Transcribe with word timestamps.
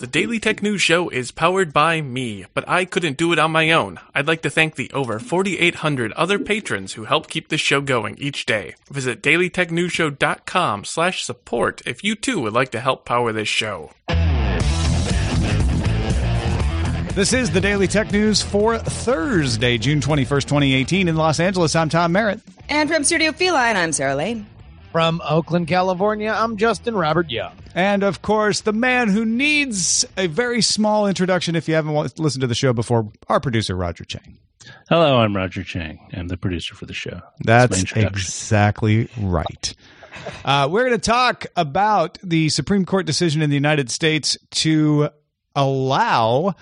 The 0.00 0.06
Daily 0.06 0.40
Tech 0.40 0.62
News 0.62 0.80
Show 0.80 1.10
is 1.10 1.30
powered 1.30 1.74
by 1.74 2.00
me, 2.00 2.46
but 2.54 2.66
I 2.66 2.86
couldn't 2.86 3.18
do 3.18 3.34
it 3.34 3.38
on 3.38 3.50
my 3.50 3.70
own. 3.70 4.00
I'd 4.14 4.26
like 4.26 4.40
to 4.40 4.48
thank 4.48 4.76
the 4.76 4.90
over 4.92 5.18
4,800 5.18 6.12
other 6.12 6.38
patrons 6.38 6.94
who 6.94 7.04
help 7.04 7.28
keep 7.28 7.50
this 7.50 7.60
show 7.60 7.82
going 7.82 8.16
each 8.16 8.46
day. 8.46 8.76
Visit 8.90 9.22
dailytechnewsshow.com 9.22 10.86
slash 10.86 11.22
support 11.22 11.82
if 11.84 12.02
you 12.02 12.14
too 12.14 12.40
would 12.40 12.54
like 12.54 12.70
to 12.70 12.80
help 12.80 13.04
power 13.04 13.30
this 13.30 13.48
show. 13.48 13.90
This 17.14 17.34
is 17.34 17.50
the 17.50 17.60
Daily 17.60 17.86
Tech 17.86 18.10
News 18.10 18.40
for 18.40 18.78
Thursday, 18.78 19.76
June 19.76 20.00
21st, 20.00 20.44
2018 20.44 21.08
in 21.08 21.16
Los 21.16 21.40
Angeles. 21.40 21.76
I'm 21.76 21.90
Tom 21.90 22.12
Merritt. 22.12 22.40
And 22.70 22.88
from 22.88 23.04
Studio 23.04 23.32
Feline, 23.32 23.76
I'm 23.76 23.92
Sarah 23.92 24.14
Lane. 24.14 24.46
From 24.92 25.22
Oakland, 25.24 25.68
California, 25.68 26.34
I'm 26.36 26.56
Justin 26.56 26.96
Robert 26.96 27.30
Young. 27.30 27.52
And 27.76 28.02
of 28.02 28.22
course, 28.22 28.62
the 28.62 28.72
man 28.72 29.08
who 29.08 29.24
needs 29.24 30.04
a 30.16 30.26
very 30.26 30.60
small 30.60 31.06
introduction 31.06 31.54
if 31.54 31.68
you 31.68 31.74
haven't 31.74 32.18
listened 32.18 32.40
to 32.40 32.48
the 32.48 32.56
show 32.56 32.72
before, 32.72 33.08
our 33.28 33.38
producer, 33.38 33.76
Roger 33.76 34.04
Chang. 34.04 34.38
Hello, 34.88 35.18
I'm 35.18 35.36
Roger 35.36 35.62
Chang. 35.62 36.00
I'm 36.12 36.26
the 36.26 36.36
producer 36.36 36.74
for 36.74 36.86
the 36.86 36.92
show. 36.92 37.20
That's, 37.44 37.92
That's 37.92 37.92
exactly 37.92 39.08
right. 39.16 39.74
Uh, 40.44 40.68
we're 40.68 40.84
going 40.84 40.98
to 40.98 40.98
talk 40.98 41.46
about 41.56 42.18
the 42.24 42.48
Supreme 42.48 42.84
Court 42.84 43.06
decision 43.06 43.42
in 43.42 43.50
the 43.50 43.54
United 43.56 43.90
States 43.90 44.36
to 44.50 45.08
allow 45.54 46.54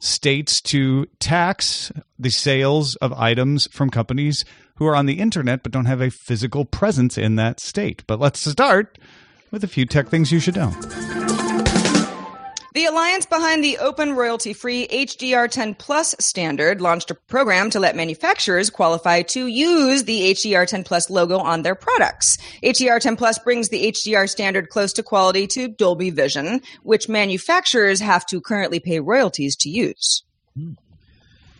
states 0.00 0.60
to 0.60 1.06
tax 1.20 1.92
the 2.18 2.30
sales 2.30 2.96
of 2.96 3.12
items 3.12 3.68
from 3.72 3.90
companies 3.90 4.44
who 4.76 4.86
are 4.86 4.96
on 4.96 5.06
the 5.06 5.18
internet 5.20 5.62
but 5.62 5.72
don't 5.72 5.86
have 5.86 6.00
a 6.00 6.10
physical 6.10 6.64
presence 6.64 7.18
in 7.18 7.36
that 7.36 7.60
state. 7.60 8.02
But 8.06 8.20
let's 8.20 8.40
start 8.40 8.98
with 9.50 9.64
a 9.64 9.68
few 9.68 9.86
tech 9.86 10.08
things 10.08 10.32
you 10.32 10.40
should 10.40 10.56
know. 10.56 10.74
The 12.76 12.84
alliance 12.84 13.24
behind 13.24 13.64
the 13.64 13.78
open 13.78 14.14
royalty 14.14 14.52
free 14.52 14.86
HDR10 14.88 15.78
Plus 15.78 16.14
standard 16.18 16.82
launched 16.82 17.10
a 17.10 17.14
program 17.14 17.70
to 17.70 17.80
let 17.80 17.96
manufacturers 17.96 18.68
qualify 18.68 19.22
to 19.22 19.46
use 19.46 20.04
the 20.04 20.34
HDR10 20.34 20.84
Plus 20.84 21.08
logo 21.08 21.38
on 21.38 21.62
their 21.62 21.74
products. 21.74 22.36
HDR10 22.62 23.16
Plus 23.16 23.38
brings 23.38 23.70
the 23.70 23.92
HDR 23.92 24.28
standard 24.28 24.68
close 24.68 24.92
to 24.92 25.02
quality 25.02 25.46
to 25.46 25.68
Dolby 25.68 26.10
Vision, 26.10 26.60
which 26.82 27.08
manufacturers 27.08 27.98
have 28.00 28.26
to 28.26 28.42
currently 28.42 28.78
pay 28.78 29.00
royalties 29.00 29.56
to 29.56 29.70
use. 29.70 30.22
Hmm. 30.54 30.72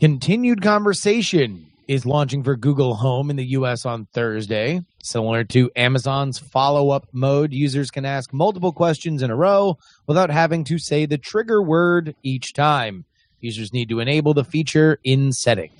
Continued 0.01 0.61
conversation 0.61 1.67
is 1.89 2.07
launching 2.07 2.43
for 2.43 2.57
Google 2.57 2.95
Home 2.95 3.31
in 3.31 3.37
the 3.37 3.47
US 3.47 3.85
on 3.87 4.07
Thursday. 4.13 4.83
Similar 5.03 5.45
to 5.45 5.71
Amazon's 5.77 6.39
follow 6.39 6.91
up 6.91 7.09
mode, 7.13 7.53
users 7.53 7.91
can 7.91 8.05
ask 8.05 8.33
multiple 8.33 8.73
questions 8.73 9.23
in 9.23 9.31
a 9.31 9.37
row 9.37 9.79
without 10.07 10.31
having 10.31 10.65
to 10.65 10.79
say 10.79 11.07
the 11.07 11.19
trigger 11.19 11.63
word 11.63 12.15
each 12.23 12.53
time. 12.53 13.05
Users 13.41 13.73
need 13.73 13.89
to 13.91 14.01
enable 14.01 14.35
the 14.35 14.45
feature 14.45 14.99
in 15.05 15.33
setting. 15.33 15.71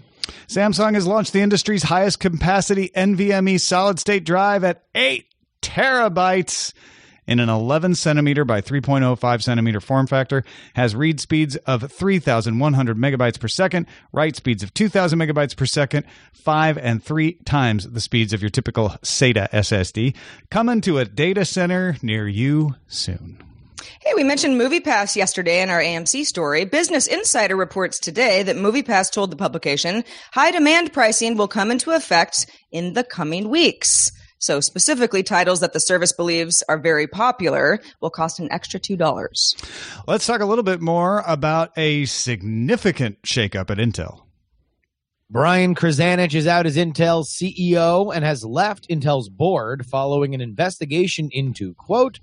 Samsung 0.49 0.95
has 0.95 1.07
launched 1.07 1.33
the 1.33 1.41
industry's 1.41 1.85
highest 1.85 2.21
capacity 2.21 2.91
NVMe 2.95 3.61
solid 3.61 3.99
state 3.99 4.25
drive 4.25 4.65
at 4.65 4.83
8 4.95 5.27
terabytes 5.63 6.73
in 7.27 7.41
an 7.41 7.49
11 7.49 7.95
centimeter 7.95 8.45
by 8.45 8.61
3.05 8.61 9.43
centimeter 9.43 9.81
form 9.81 10.07
factor, 10.07 10.45
has 10.75 10.95
read 10.95 11.21
speeds 11.21 11.57
of 11.57 11.91
3,100 11.91 12.97
megabytes 12.97 13.41
per 13.41 13.49
second, 13.49 13.87
write 14.13 14.37
speeds 14.37 14.63
of 14.63 14.73
2,000 14.75 15.19
megabytes 15.19 15.57
per 15.57 15.67
second, 15.67 16.05
five 16.33 16.79
and 16.79 17.03
three 17.03 17.35
times 17.45 17.91
the 17.91 18.01
speeds 18.01 18.33
of 18.33 18.41
your 18.43 18.51
typical 18.51 18.91
SATA 19.03 19.51
SSD. 19.51 20.15
Coming 20.51 20.81
to 20.83 20.99
a 20.99 21.05
data 21.05 21.45
center 21.45 21.97
near 22.03 22.29
you 22.29 22.75
soon. 22.87 23.43
Hey, 24.01 24.13
we 24.15 24.25
mentioned 24.25 24.61
MoviePass 24.61 25.17
yesterday 25.17 25.63
in 25.63 25.71
our 25.71 25.81
AMC 25.81 26.25
story. 26.27 26.65
Business 26.65 27.07
Insider 27.07 27.57
reports 27.57 27.99
today 27.99 28.43
that 28.43 28.57
MoviePass 28.57 29.11
told 29.13 29.31
the 29.31 29.37
publication 29.37 30.05
high 30.33 30.51
demand 30.51 30.93
pricing 30.93 31.37
will 31.37 31.49
come 31.49 31.71
into 31.71 31.91
effect 31.91 32.47
in 32.71 32.93
the 32.93 33.05
coming 33.05 33.49
weeks. 33.49 34.13
So, 34.47 34.61
specifically, 34.61 35.25
titles 35.25 35.59
that 35.59 35.73
the 35.73 35.81
service 35.81 36.13
believes 36.13 36.63
are 36.69 36.79
very 36.79 37.09
popular 37.09 37.81
will 38.01 38.11
cost 38.11 38.39
an 38.39 38.47
extra 38.53 38.79
$2. 38.79 40.05
Let's 40.07 40.25
talk 40.25 40.41
a 40.41 40.47
little 40.47 40.63
bit 40.63 40.81
more 40.81 41.25
about 41.27 41.77
a 41.77 42.05
significant 42.05 43.21
shakeup 43.23 43.73
at 43.73 43.79
Intel. 43.79 44.21
Brian 45.29 45.75
Krzanich 45.75 46.33
is 46.33 46.47
out 46.47 46.65
as 46.65 46.77
Intel's 46.77 47.29
CEO 47.29 48.15
and 48.15 48.25
has 48.25 48.45
left 48.45 48.89
Intel's 48.89 49.29
board 49.29 49.85
following 49.85 50.33
an 50.33 50.41
investigation 50.41 51.29
into, 51.33 51.75
quote, 51.75 52.21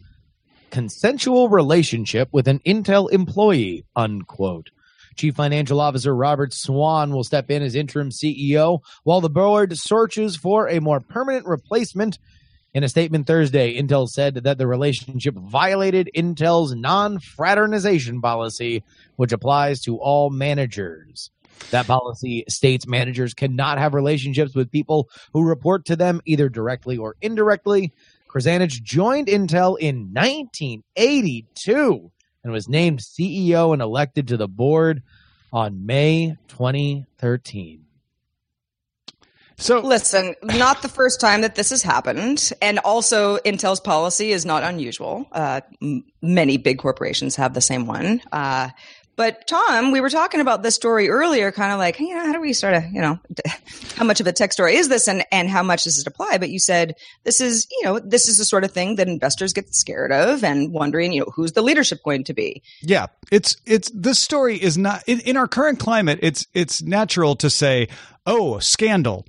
consensual 0.71 1.49
relationship 1.49 2.29
with 2.31 2.47
an 2.47 2.59
Intel 2.59 3.11
employee, 3.11 3.83
unquote. 3.97 4.69
Chief 5.15 5.35
Financial 5.35 5.79
Officer 5.79 6.15
Robert 6.15 6.53
Swan 6.53 7.11
will 7.11 7.23
step 7.23 7.49
in 7.49 7.61
as 7.61 7.75
interim 7.75 8.09
CEO 8.09 8.79
while 9.03 9.21
the 9.21 9.29
board 9.29 9.77
searches 9.77 10.35
for 10.35 10.67
a 10.67 10.79
more 10.79 10.99
permanent 10.99 11.45
replacement. 11.45 12.17
In 12.73 12.83
a 12.83 12.89
statement 12.89 13.27
Thursday, 13.27 13.79
Intel 13.79 14.07
said 14.07 14.35
that 14.35 14.57
the 14.57 14.65
relationship 14.65 15.35
violated 15.35 16.09
Intel's 16.15 16.73
non 16.73 17.19
fraternization 17.19 18.19
policy, 18.19 18.83
which 19.15 19.31
applies 19.31 19.81
to 19.81 19.97
all 19.97 20.31
managers. 20.31 21.29
That 21.69 21.85
policy 21.85 22.45
states 22.49 22.87
managers 22.87 23.35
cannot 23.35 23.77
have 23.77 23.93
relationships 23.93 24.55
with 24.55 24.71
people 24.71 25.07
who 25.33 25.43
report 25.43 25.85
to 25.85 25.95
them 25.95 26.19
either 26.25 26.49
directly 26.49 26.97
or 26.97 27.15
indirectly. 27.21 27.93
Krzanich 28.27 28.81
joined 28.81 29.27
Intel 29.27 29.77
in 29.77 30.11
1982 30.11 32.11
and 32.43 32.51
was 32.51 32.67
named 32.67 32.99
CEO 32.99 33.73
and 33.73 33.81
elected 33.81 34.27
to 34.29 34.37
the 34.37 34.47
board 34.47 35.03
on 35.51 35.85
May 35.85 36.37
2013. 36.47 37.85
So 39.57 39.79
listen, 39.79 40.35
not 40.41 40.81
the 40.81 40.89
first 40.89 41.21
time 41.21 41.41
that 41.41 41.55
this 41.55 41.69
has 41.69 41.83
happened, 41.83 42.51
and 42.61 42.79
also 42.79 43.37
Intel's 43.37 43.79
policy 43.79 44.31
is 44.31 44.45
not 44.45 44.63
unusual. 44.63 45.27
Uh, 45.31 45.61
m- 45.81 46.03
many 46.21 46.57
big 46.57 46.79
corporations 46.79 47.35
have 47.35 47.53
the 47.53 47.61
same 47.61 47.85
one. 47.85 48.21
Uh, 48.31 48.69
but 49.15 49.47
Tom, 49.47 49.91
we 49.91 50.01
were 50.01 50.09
talking 50.09 50.39
about 50.39 50.63
this 50.63 50.73
story 50.73 51.07
earlier, 51.09 51.51
kind 51.51 51.71
of 51.71 51.77
like, 51.77 51.99
you 51.99 52.15
know, 52.15 52.25
how 52.25 52.33
do 52.33 52.41
we 52.41 52.51
sort 52.53 52.73
of, 52.73 52.83
you 52.91 52.99
know, 52.99 53.19
how 53.95 54.03
much 54.03 54.19
of 54.19 54.27
a 54.27 54.31
tech 54.31 54.51
story 54.53 54.75
is 54.75 54.89
this, 54.89 55.07
and 55.07 55.23
and 55.31 55.49
how 55.49 55.61
much 55.61 55.83
does 55.83 55.99
it 55.99 56.07
apply? 56.07 56.37
But 56.39 56.49
you 56.49 56.59
said 56.59 56.95
this 57.23 57.39
is, 57.39 57.67
you 57.71 57.83
know, 57.83 57.99
this 57.99 58.27
is 58.27 58.37
the 58.37 58.45
sort 58.45 58.63
of 58.63 58.71
thing 58.71 58.95
that 58.95 59.07
investors 59.07 59.53
get 59.53 59.73
scared 59.75 60.11
of 60.11 60.43
and 60.43 60.71
wondering, 60.71 61.13
you 61.13 61.21
know, 61.21 61.31
who's 61.35 61.51
the 61.51 61.61
leadership 61.61 61.99
going 62.03 62.23
to 62.23 62.33
be? 62.33 62.63
Yeah, 62.81 63.07
it's 63.31 63.55
it's 63.65 63.91
this 63.93 64.19
story 64.19 64.61
is 64.61 64.77
not 64.77 65.03
in, 65.05 65.19
in 65.21 65.37
our 65.37 65.47
current 65.47 65.79
climate. 65.79 66.19
It's 66.21 66.47
it's 66.53 66.81
natural 66.81 67.35
to 67.37 67.49
say, 67.49 67.89
oh, 68.25 68.59
scandal. 68.59 69.27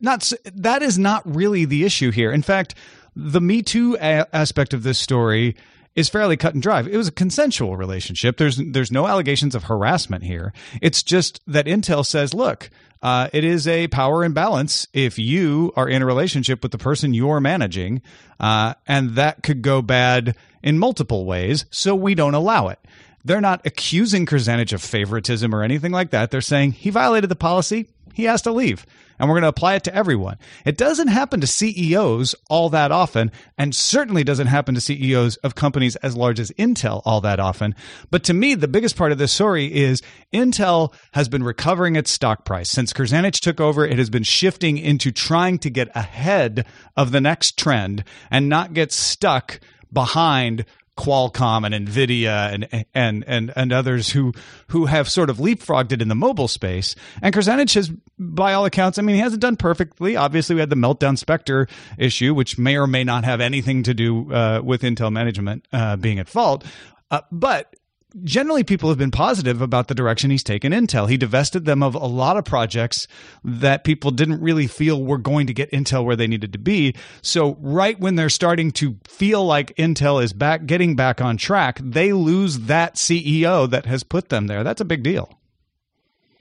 Not 0.00 0.30
that 0.54 0.82
is 0.82 0.98
not 0.98 1.22
really 1.24 1.64
the 1.64 1.84
issue 1.84 2.10
here. 2.10 2.30
In 2.30 2.42
fact, 2.42 2.74
the 3.16 3.40
Me 3.40 3.62
Too 3.62 3.96
a- 3.98 4.26
aspect 4.36 4.74
of 4.74 4.82
this 4.82 4.98
story 4.98 5.56
is 5.94 6.08
fairly 6.08 6.36
cut 6.36 6.54
and 6.54 6.62
dry. 6.62 6.80
It 6.80 6.96
was 6.96 7.08
a 7.08 7.12
consensual 7.12 7.76
relationship. 7.76 8.36
There's 8.36 8.56
there's 8.56 8.92
no 8.92 9.06
allegations 9.06 9.54
of 9.54 9.64
harassment 9.64 10.24
here. 10.24 10.52
It's 10.82 11.02
just 11.02 11.40
that 11.46 11.66
Intel 11.66 12.04
says, 12.04 12.34
look, 12.34 12.70
uh, 13.02 13.28
it 13.32 13.44
is 13.44 13.68
a 13.68 13.88
power 13.88 14.24
imbalance 14.24 14.88
if 14.92 15.18
you 15.18 15.72
are 15.76 15.88
in 15.88 16.02
a 16.02 16.06
relationship 16.06 16.62
with 16.62 16.72
the 16.72 16.78
person 16.78 17.14
you're 17.14 17.40
managing, 17.40 18.02
uh, 18.40 18.74
and 18.86 19.10
that 19.10 19.42
could 19.42 19.62
go 19.62 19.82
bad 19.82 20.36
in 20.62 20.78
multiple 20.78 21.26
ways. 21.26 21.66
So 21.70 21.94
we 21.94 22.14
don't 22.14 22.34
allow 22.34 22.68
it. 22.68 22.78
They're 23.24 23.40
not 23.40 23.66
accusing 23.66 24.26
Krzanich 24.26 24.72
of 24.72 24.82
favoritism 24.82 25.54
or 25.54 25.62
anything 25.62 25.92
like 25.92 26.10
that. 26.10 26.30
They're 26.30 26.40
saying 26.40 26.72
he 26.72 26.90
violated 26.90 27.30
the 27.30 27.36
policy. 27.36 27.88
He 28.14 28.24
has 28.24 28.40
to 28.42 28.52
leave 28.52 28.86
and 29.18 29.28
we're 29.28 29.34
going 29.34 29.42
to 29.42 29.48
apply 29.48 29.74
it 29.74 29.84
to 29.84 29.94
everyone. 29.94 30.38
It 30.64 30.76
doesn't 30.76 31.08
happen 31.08 31.40
to 31.40 31.46
CEOs 31.46 32.34
all 32.50 32.68
that 32.70 32.92
often, 32.92 33.30
and 33.56 33.74
certainly 33.74 34.24
doesn't 34.24 34.48
happen 34.48 34.74
to 34.74 34.80
CEOs 34.80 35.36
of 35.36 35.54
companies 35.54 35.96
as 35.96 36.16
large 36.16 36.40
as 36.40 36.50
Intel 36.52 37.02
all 37.04 37.20
that 37.20 37.40
often. 37.40 37.74
But 38.10 38.24
to 38.24 38.34
me, 38.34 38.54
the 38.54 38.68
biggest 38.68 38.96
part 38.96 39.12
of 39.12 39.18
this 39.18 39.32
story 39.32 39.72
is 39.72 40.02
Intel 40.32 40.92
has 41.12 41.28
been 41.28 41.42
recovering 41.42 41.96
its 41.96 42.10
stock 42.10 42.44
price. 42.44 42.70
Since 42.70 42.92
Krzanich 42.92 43.40
took 43.40 43.60
over, 43.60 43.86
it 43.86 43.98
has 43.98 44.10
been 44.10 44.22
shifting 44.22 44.78
into 44.78 45.10
trying 45.10 45.58
to 45.60 45.70
get 45.70 45.88
ahead 45.94 46.66
of 46.96 47.12
the 47.12 47.20
next 47.20 47.58
trend 47.58 48.04
and 48.30 48.48
not 48.48 48.74
get 48.74 48.92
stuck 48.92 49.60
behind 49.92 50.64
Qualcomm 50.96 51.66
and 51.66 51.88
Nvidia 51.88 52.52
and 52.52 52.86
and 52.94 53.24
and 53.26 53.52
and 53.56 53.72
others 53.72 54.10
who 54.10 54.32
who 54.68 54.86
have 54.86 55.08
sort 55.08 55.28
of 55.28 55.38
leapfrogged 55.38 55.92
it 55.92 56.00
in 56.00 56.08
the 56.08 56.14
mobile 56.14 56.48
space. 56.48 56.94
And 57.20 57.34
Krzanich 57.34 57.74
has, 57.74 57.90
by 58.18 58.54
all 58.54 58.64
accounts, 58.64 58.98
I 58.98 59.02
mean, 59.02 59.16
he 59.16 59.22
hasn't 59.22 59.42
done 59.42 59.56
perfectly. 59.56 60.16
Obviously, 60.16 60.54
we 60.54 60.60
had 60.60 60.70
the 60.70 60.76
meltdown 60.76 61.18
Spectre 61.18 61.66
issue, 61.98 62.32
which 62.34 62.58
may 62.58 62.76
or 62.76 62.86
may 62.86 63.04
not 63.04 63.24
have 63.24 63.40
anything 63.40 63.82
to 63.84 63.94
do 63.94 64.32
uh, 64.32 64.60
with 64.62 64.82
Intel 64.82 65.12
management 65.12 65.66
uh, 65.72 65.96
being 65.96 66.18
at 66.18 66.28
fault. 66.28 66.64
Uh, 67.10 67.20
but 67.30 67.74
generally 68.22 68.62
people 68.62 68.88
have 68.88 68.98
been 68.98 69.10
positive 69.10 69.60
about 69.60 69.88
the 69.88 69.94
direction 69.94 70.30
he's 70.30 70.44
taken 70.44 70.72
Intel. 70.72 71.08
He 71.08 71.16
divested 71.16 71.64
them 71.64 71.82
of 71.82 71.94
a 71.94 72.06
lot 72.06 72.36
of 72.36 72.44
projects 72.44 73.06
that 73.42 73.84
people 73.84 74.10
didn't 74.10 74.40
really 74.40 74.66
feel 74.66 75.02
were 75.02 75.18
going 75.18 75.46
to 75.48 75.54
get 75.54 75.70
Intel 75.72 76.04
where 76.04 76.16
they 76.16 76.26
needed 76.26 76.52
to 76.52 76.58
be. 76.58 76.94
So 77.22 77.56
right 77.60 77.98
when 77.98 78.14
they're 78.14 78.28
starting 78.28 78.70
to 78.72 78.96
feel 79.06 79.44
like 79.44 79.74
Intel 79.76 80.22
is 80.22 80.32
back 80.32 80.66
getting 80.66 80.94
back 80.94 81.20
on 81.20 81.36
track, 81.36 81.78
they 81.82 82.12
lose 82.12 82.60
that 82.60 82.94
CEO 82.94 83.68
that 83.70 83.86
has 83.86 84.04
put 84.04 84.28
them 84.28 84.46
there. 84.46 84.62
That's 84.62 84.80
a 84.80 84.84
big 84.84 85.02
deal. 85.02 85.38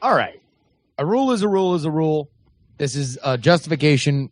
All 0.01 0.15
right. 0.15 0.41
A 0.97 1.05
rule 1.05 1.31
is 1.31 1.41
a 1.41 1.47
rule 1.47 1.75
is 1.75 1.85
a 1.85 1.91
rule. 1.91 2.29
This 2.77 2.95
is 2.95 3.17
a 3.23 3.37
justification 3.37 4.31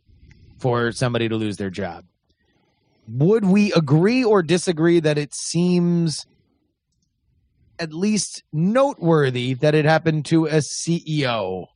for 0.58 0.92
somebody 0.92 1.28
to 1.28 1.36
lose 1.36 1.56
their 1.56 1.70
job. 1.70 2.04
Would 3.08 3.44
we 3.44 3.72
agree 3.72 4.22
or 4.22 4.42
disagree 4.42 5.00
that 5.00 5.18
it 5.18 5.34
seems 5.34 6.24
at 7.78 7.92
least 7.92 8.42
noteworthy 8.52 9.54
that 9.54 9.74
it 9.74 9.84
happened 9.84 10.26
to 10.26 10.46
a 10.46 10.58
CEO. 10.58 11.66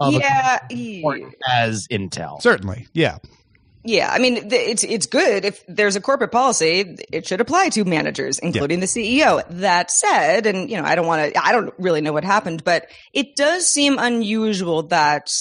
yeah, 0.00 0.58
as 1.48 1.86
Intel. 1.88 2.40
Certainly, 2.42 2.88
yeah. 2.92 3.18
Yeah, 3.84 4.10
I 4.12 4.20
mean, 4.20 4.48
it's 4.52 4.84
it's 4.84 5.06
good 5.06 5.44
if 5.44 5.64
there's 5.66 5.96
a 5.96 6.00
corporate 6.00 6.30
policy, 6.30 6.96
it 7.10 7.26
should 7.26 7.40
apply 7.40 7.68
to 7.70 7.84
managers, 7.84 8.38
including 8.38 8.78
yeah. 8.78 8.86
the 8.86 8.86
CEO. 8.86 9.44
That 9.50 9.90
said, 9.90 10.46
and 10.46 10.70
you 10.70 10.76
know, 10.76 10.84
I 10.84 10.94
don't 10.94 11.06
want 11.06 11.34
to, 11.34 11.44
I 11.44 11.50
don't 11.50 11.74
really 11.78 12.00
know 12.00 12.12
what 12.12 12.22
happened, 12.22 12.62
but 12.62 12.86
it 13.12 13.34
does 13.34 13.66
seem 13.66 13.98
unusual 13.98 14.84
that 14.84 15.32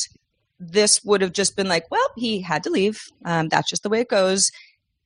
this 0.60 1.04
would 1.04 1.22
have 1.22 1.34
just 1.34 1.56
been 1.56 1.68
like, 1.68 1.90
well, 1.92 2.08
he 2.18 2.42
had 2.42 2.63
to 2.63 2.72
leave. 2.72 3.04
Um, 3.25 3.48
that's 3.48 3.69
just 3.69 3.84
the 3.84 3.90
way 3.90 4.02
it 4.02 4.10
goes, 4.10 4.52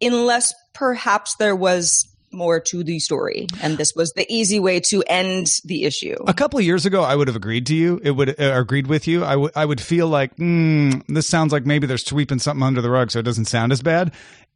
unless 0.02 0.54
perhaps 0.74 1.36
there 1.36 1.56
was 1.56 2.08
more 2.36 2.60
to 2.60 2.84
the 2.84 3.00
story. 3.00 3.48
And 3.62 3.78
this 3.78 3.94
was 3.96 4.12
the 4.14 4.26
easy 4.32 4.60
way 4.60 4.80
to 4.82 5.04
end 5.08 5.48
the 5.64 5.86
issue. 5.86 6.16
A 6.28 6.34
couple 6.34 6.60
years 6.62 6.86
ago 6.86 7.04
i 7.04 7.16
would 7.16 7.28
have 7.28 7.36
agreed 7.36 7.66
to 7.68 7.76
you. 7.76 8.00
It 8.04 8.12
would 8.12 8.30
uh, 8.40 8.54
agreed 8.54 8.88
with 8.88 9.08
you. 9.08 9.24
I 9.24 9.36
would 9.36 9.52
I 9.56 9.66
would 9.66 9.82
feel 9.82 10.08
like 10.08 10.36
mm, 10.38 11.02
this 11.08 11.28
sounds 11.28 11.52
like 11.52 11.66
maybe 11.66 11.88
they're 11.88 11.98
sweeping 11.98 12.40
something 12.40 12.64
under 12.64 12.82
the 12.82 12.90
rug 12.90 13.12
so 13.12 13.20
it 13.20 13.24
doesn't 13.24 13.46
sound 13.46 13.72
as 13.72 13.82
bad. 13.82 14.14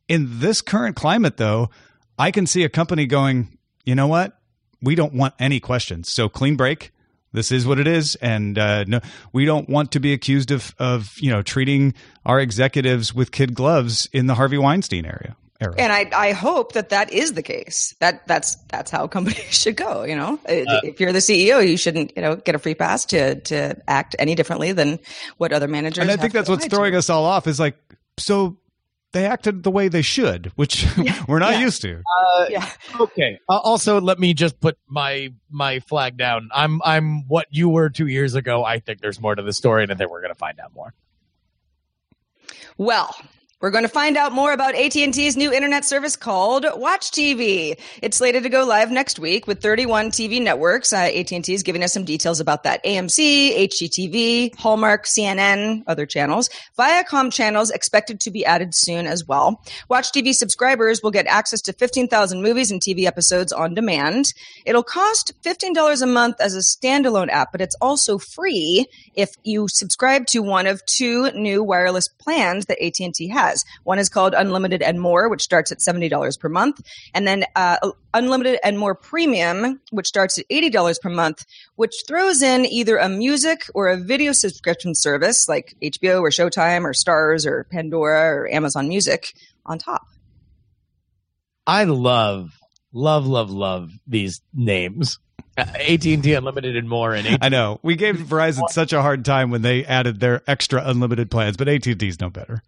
In 0.08 0.40
this 0.40 0.62
current 0.62 0.96
climate 0.96 1.38
though 1.38 1.70
i 2.18 2.32
can 2.32 2.46
see 2.46 2.64
a 2.64 2.70
company 2.70 3.06
going 3.06 3.58
you 3.86 3.96
know 3.96 4.08
what? 4.08 4.38
We 4.82 4.96
don't 4.96 5.14
want 5.14 5.34
any 5.40 5.60
questions. 5.60 6.12
So 6.12 6.30
clean 6.30 6.56
break. 6.56 6.92
This 7.32 7.52
is 7.52 7.66
what 7.66 7.80
it 7.80 7.88
is. 7.88 8.16
And 8.16 8.58
uh, 8.58 8.84
no 8.86 9.00
we 9.34 9.46
don't 9.46 9.70
want 9.70 9.92
to 9.94 10.00
be 10.00 10.14
accused 10.14 10.52
of 10.52 10.76
of 10.80 11.14
you 11.20 11.30
know 11.30 11.42
treating 11.42 11.94
our 12.26 12.40
executives 12.40 13.14
with 13.14 13.32
kid 13.32 13.54
gloves 13.54 14.10
in 14.14 14.28
the 14.28 14.36
harvey 14.36 14.58
weinstein 14.58 15.06
area 15.06 15.36
era. 15.60 15.76
And 15.78 15.92
I, 15.92 16.10
I 16.16 16.32
hope 16.32 16.74
that 16.74 16.90
that 16.90 17.12
is 17.12 17.34
the 17.34 17.44
case. 17.44 17.94
That 18.00 18.26
that's 18.28 18.56
that's 18.70 18.92
how 18.92 19.08
companies 19.18 19.54
should 19.54 19.76
go. 19.76 20.04
You 20.04 20.16
know, 20.16 20.40
uh, 20.48 20.82
if 20.84 21.00
you're 21.00 21.14
the 21.14 21.20
CEO, 21.20 21.68
you 21.68 21.78
shouldn't 21.78 22.14
you 22.16 22.22
know 22.22 22.36
get 22.36 22.56
a 22.56 22.60
free 22.60 22.76
pass 22.76 23.06
to 23.06 23.36
to 23.42 23.76
act 23.88 24.16
any 24.20 24.36
differently 24.36 24.72
than 24.72 25.00
what 25.38 25.54
other 25.54 25.68
managers. 25.68 26.02
And 26.02 26.12
I 26.12 26.18
think 26.18 26.34
that's 26.34 26.50
what's 26.50 26.68
throwing 26.68 26.94
to. 26.94 26.98
us 26.98 27.10
all 27.10 27.26
off. 27.26 27.48
Is 27.48 27.60
like 27.60 27.78
so 28.18 28.58
they 29.12 29.26
acted 29.26 29.64
the 29.64 29.72
way 29.72 29.88
they 29.88 30.02
should, 30.02 30.52
which 30.56 30.86
yeah, 30.98 31.24
we're 31.28 31.40
not 31.40 31.54
yeah. 31.54 31.62
used 31.62 31.82
to. 31.82 32.02
Uh, 32.20 32.46
yeah. 32.50 32.70
Okay. 33.00 33.40
Uh, 33.50 33.58
also, 33.58 34.00
let 34.00 34.20
me 34.20 34.34
just 34.34 34.60
put 34.60 34.78
my 34.88 35.34
my 35.50 35.80
flag 35.82 36.18
down. 36.18 36.50
I'm 36.54 36.82
I'm 36.84 37.28
what 37.28 37.48
you 37.50 37.70
were 37.70 37.90
two 37.90 38.08
years 38.08 38.36
ago. 38.36 38.64
I 38.64 38.80
think 38.80 39.02
there's 39.02 39.20
more 39.20 39.36
to 39.36 39.42
the 39.42 39.54
story, 39.54 39.84
and 39.84 39.92
I 39.92 39.96
think 39.96 40.12
we're 40.12 40.22
going 40.22 40.34
to 40.34 40.40
find 40.40 40.60
out 40.60 40.74
more. 40.74 40.94
Well, 42.78 43.14
we're 43.62 43.72
going 43.72 43.84
to 43.84 43.90
find 43.90 44.16
out 44.16 44.32
more 44.32 44.54
about 44.54 44.74
AT&T's 44.74 45.36
new 45.36 45.52
internet 45.52 45.84
service 45.84 46.16
called 46.16 46.66
Watch 46.76 47.12
TV. 47.12 47.78
It's 48.02 48.16
slated 48.16 48.44
to 48.44 48.50
go 48.50 48.64
live 48.64 48.90
next 48.90 49.20
week 49.20 49.48
with 49.48 49.62
31 49.62 50.12
TV 50.12 50.42
networks. 50.42 50.94
Uh, 50.94 51.10
AT&T 51.14 51.54
is 51.54 51.62
giving 51.62 51.84
us 51.84 51.92
some 51.92 52.06
details 52.06 52.40
about 52.40 52.64
that. 52.64 52.82
AMC, 52.86 53.68
HGTV, 53.68 54.56
Hallmark, 54.56 55.06
CNN, 55.06 55.84
other 55.88 56.06
channels. 56.06 56.50
Viacom 56.78 57.34
channels 57.34 57.70
expected 57.70 58.22
to 58.22 58.32
be 58.32 58.46
added 58.46 58.74
soon 58.74 59.06
as 59.06 59.28
well. 59.28 59.62
Watch 59.90 60.14
TV 60.14 60.34
subscribers 60.34 61.04
will 61.04 61.12
get 61.12 61.28
access 61.28 61.60
to 61.64 61.74
15,000 61.74 62.42
movies 62.42 62.72
and 62.72 62.80
TV 62.80 63.04
episodes 63.04 63.52
on 63.52 63.74
demand. 63.74 64.34
It'll 64.66 64.84
cost 64.84 65.34
$15 65.44 66.02
a 66.02 66.06
month 66.06 66.40
as 66.40 66.56
a 66.56 66.60
standalone 66.60 67.30
app, 67.30 67.52
but 67.52 67.60
it's 67.60 67.76
also 67.82 68.18
free 68.20 68.86
if 69.16 69.32
you 69.44 69.68
subscribe 69.68 70.28
to 70.28 70.40
one 70.40 70.66
of 70.66 70.86
two 70.86 71.30
new 71.32 71.62
wireless 71.62 72.08
plans 72.08 72.68
that 72.68 72.82
AT&T 72.82 73.28
has 73.28 73.49
has. 73.50 73.66
One 73.84 74.00
is 74.00 74.10
called 74.10 74.34
Unlimited 74.34 74.82
and 74.82 75.00
More, 75.00 75.30
which 75.30 75.42
starts 75.42 75.72
at 75.72 75.80
$70 75.80 76.40
per 76.40 76.50
month. 76.50 76.82
And 77.14 77.28
then 77.28 77.46
uh, 77.56 77.78
Unlimited 78.14 78.60
and 78.64 78.78
More 78.78 78.96
Premium, 78.96 79.80
which 79.92 80.08
starts 80.08 80.38
at 80.38 80.48
$80 80.50 81.02
per 81.02 81.10
month, 81.10 81.46
which 81.76 81.94
throws 82.08 82.42
in 82.42 82.66
either 82.66 82.98
a 82.98 83.10
music 83.10 83.66
or 83.74 83.90
a 83.90 83.98
video 83.98 84.32
subscription 84.32 84.96
service 84.96 85.48
like 85.48 85.76
HBO 85.82 86.22
or 86.22 86.30
Showtime 86.30 86.84
or 86.84 86.94
Stars 86.94 87.46
or 87.46 87.66
Pandora 87.66 88.36
or 88.36 88.52
Amazon 88.52 88.88
Music 88.88 89.34
on 89.66 89.80
top. 89.80 90.08
I 91.68 91.84
love, 91.84 92.52
love, 92.94 93.28
love, 93.28 93.52
love 93.52 93.92
these 94.08 94.42
names. 94.54 95.20
AT&T 95.58 96.34
Unlimited 96.34 96.76
and 96.76 96.88
more. 96.88 97.14
And 97.14 97.28
AT&T. 97.28 97.40
I 97.42 97.50
know 97.50 97.80
we 97.84 97.96
gave 97.96 98.16
Verizon 98.16 98.70
such 98.70 98.94
a 98.94 99.02
hard 99.02 99.26
time 99.26 99.52
when 99.52 99.62
they 99.62 99.86
added 99.86 100.20
their 100.20 100.42
extra 100.48 100.82
unlimited 100.84 101.30
plans, 101.30 101.58
but 101.58 101.68
AT&T's 101.68 102.20
no 102.20 102.30
better. 102.30 102.64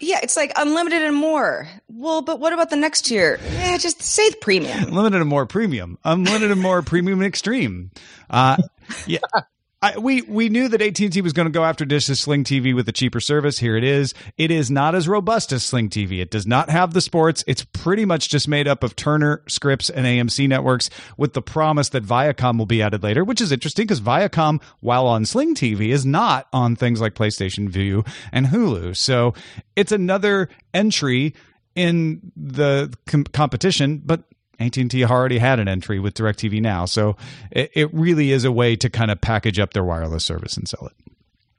Yeah, 0.00 0.20
it's 0.22 0.36
like 0.36 0.52
unlimited 0.56 1.02
and 1.02 1.16
more. 1.16 1.68
Well, 1.88 2.22
but 2.22 2.38
what 2.40 2.52
about 2.52 2.70
the 2.70 2.76
next 2.76 3.06
tier? 3.06 3.40
Yeah, 3.52 3.78
just 3.78 4.00
say 4.00 4.28
the 4.30 4.36
premium. 4.36 4.84
Unlimited 4.84 5.20
and 5.20 5.28
more 5.28 5.46
premium. 5.46 5.98
Unlimited 6.04 6.50
and 6.50 6.60
more 6.60 6.82
premium 6.82 7.20
and 7.20 7.26
extreme. 7.26 7.90
Uh, 8.30 8.56
yeah. 9.06 9.18
I, 9.80 9.96
we 9.96 10.22
we 10.22 10.48
knew 10.48 10.66
that 10.68 10.82
AT 10.82 10.98
and 10.98 11.12
T 11.12 11.20
was 11.20 11.32
going 11.32 11.46
to 11.46 11.52
go 11.52 11.64
after 11.64 11.84
Dish's 11.84 12.18
Sling 12.18 12.42
TV 12.42 12.74
with 12.74 12.88
a 12.88 12.92
cheaper 12.92 13.20
service. 13.20 13.58
Here 13.58 13.76
it 13.76 13.84
is. 13.84 14.12
It 14.36 14.50
is 14.50 14.72
not 14.72 14.96
as 14.96 15.06
robust 15.06 15.52
as 15.52 15.62
Sling 15.62 15.88
TV. 15.88 16.20
It 16.20 16.32
does 16.32 16.48
not 16.48 16.68
have 16.68 16.94
the 16.94 17.00
sports. 17.00 17.44
It's 17.46 17.64
pretty 17.64 18.04
much 18.04 18.28
just 18.28 18.48
made 18.48 18.66
up 18.66 18.82
of 18.82 18.96
Turner, 18.96 19.42
Scripps, 19.46 19.88
and 19.88 20.04
AMC 20.04 20.48
networks, 20.48 20.90
with 21.16 21.34
the 21.34 21.42
promise 21.42 21.90
that 21.90 22.04
Viacom 22.04 22.58
will 22.58 22.66
be 22.66 22.82
added 22.82 23.04
later, 23.04 23.22
which 23.22 23.40
is 23.40 23.52
interesting 23.52 23.84
because 23.84 24.00
Viacom, 24.00 24.60
while 24.80 25.06
on 25.06 25.24
Sling 25.24 25.54
TV, 25.54 25.90
is 25.90 26.04
not 26.04 26.48
on 26.52 26.74
things 26.74 27.00
like 27.00 27.14
PlayStation 27.14 27.68
Vue 27.68 28.02
and 28.32 28.46
Hulu. 28.46 28.96
So 28.96 29.34
it's 29.76 29.92
another 29.92 30.48
entry 30.74 31.34
in 31.76 32.32
the 32.34 32.92
com- 33.06 33.24
competition, 33.24 34.02
but 34.04 34.24
AT&T 34.58 35.04
already 35.04 35.38
had 35.38 35.60
an 35.60 35.68
entry 35.68 35.98
with 35.98 36.14
DirecTV 36.14 36.60
Now, 36.60 36.84
so 36.84 37.16
it, 37.50 37.70
it 37.74 37.94
really 37.94 38.32
is 38.32 38.44
a 38.44 38.52
way 38.52 38.76
to 38.76 38.90
kind 38.90 39.10
of 39.10 39.20
package 39.20 39.58
up 39.58 39.72
their 39.72 39.84
wireless 39.84 40.24
service 40.24 40.56
and 40.56 40.66
sell 40.68 40.86
it. 40.86 40.92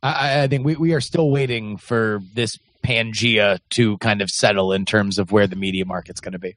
I, 0.02 0.44
I 0.44 0.48
think 0.48 0.66
we, 0.66 0.76
we 0.76 0.94
are 0.94 1.02
still 1.02 1.30
waiting 1.30 1.78
for 1.78 2.22
this 2.34 2.58
Pangea 2.84 3.60
to 3.72 3.98
kind 3.98 4.22
of 4.22 4.30
settle 4.30 4.72
in 4.74 4.86
terms 4.86 5.20
of 5.20 5.32
where 5.32 5.48
the 5.48 5.56
media 5.56 5.86
market's 5.86 6.22
going 6.22 6.34
to 6.34 6.40
be. 6.40 6.56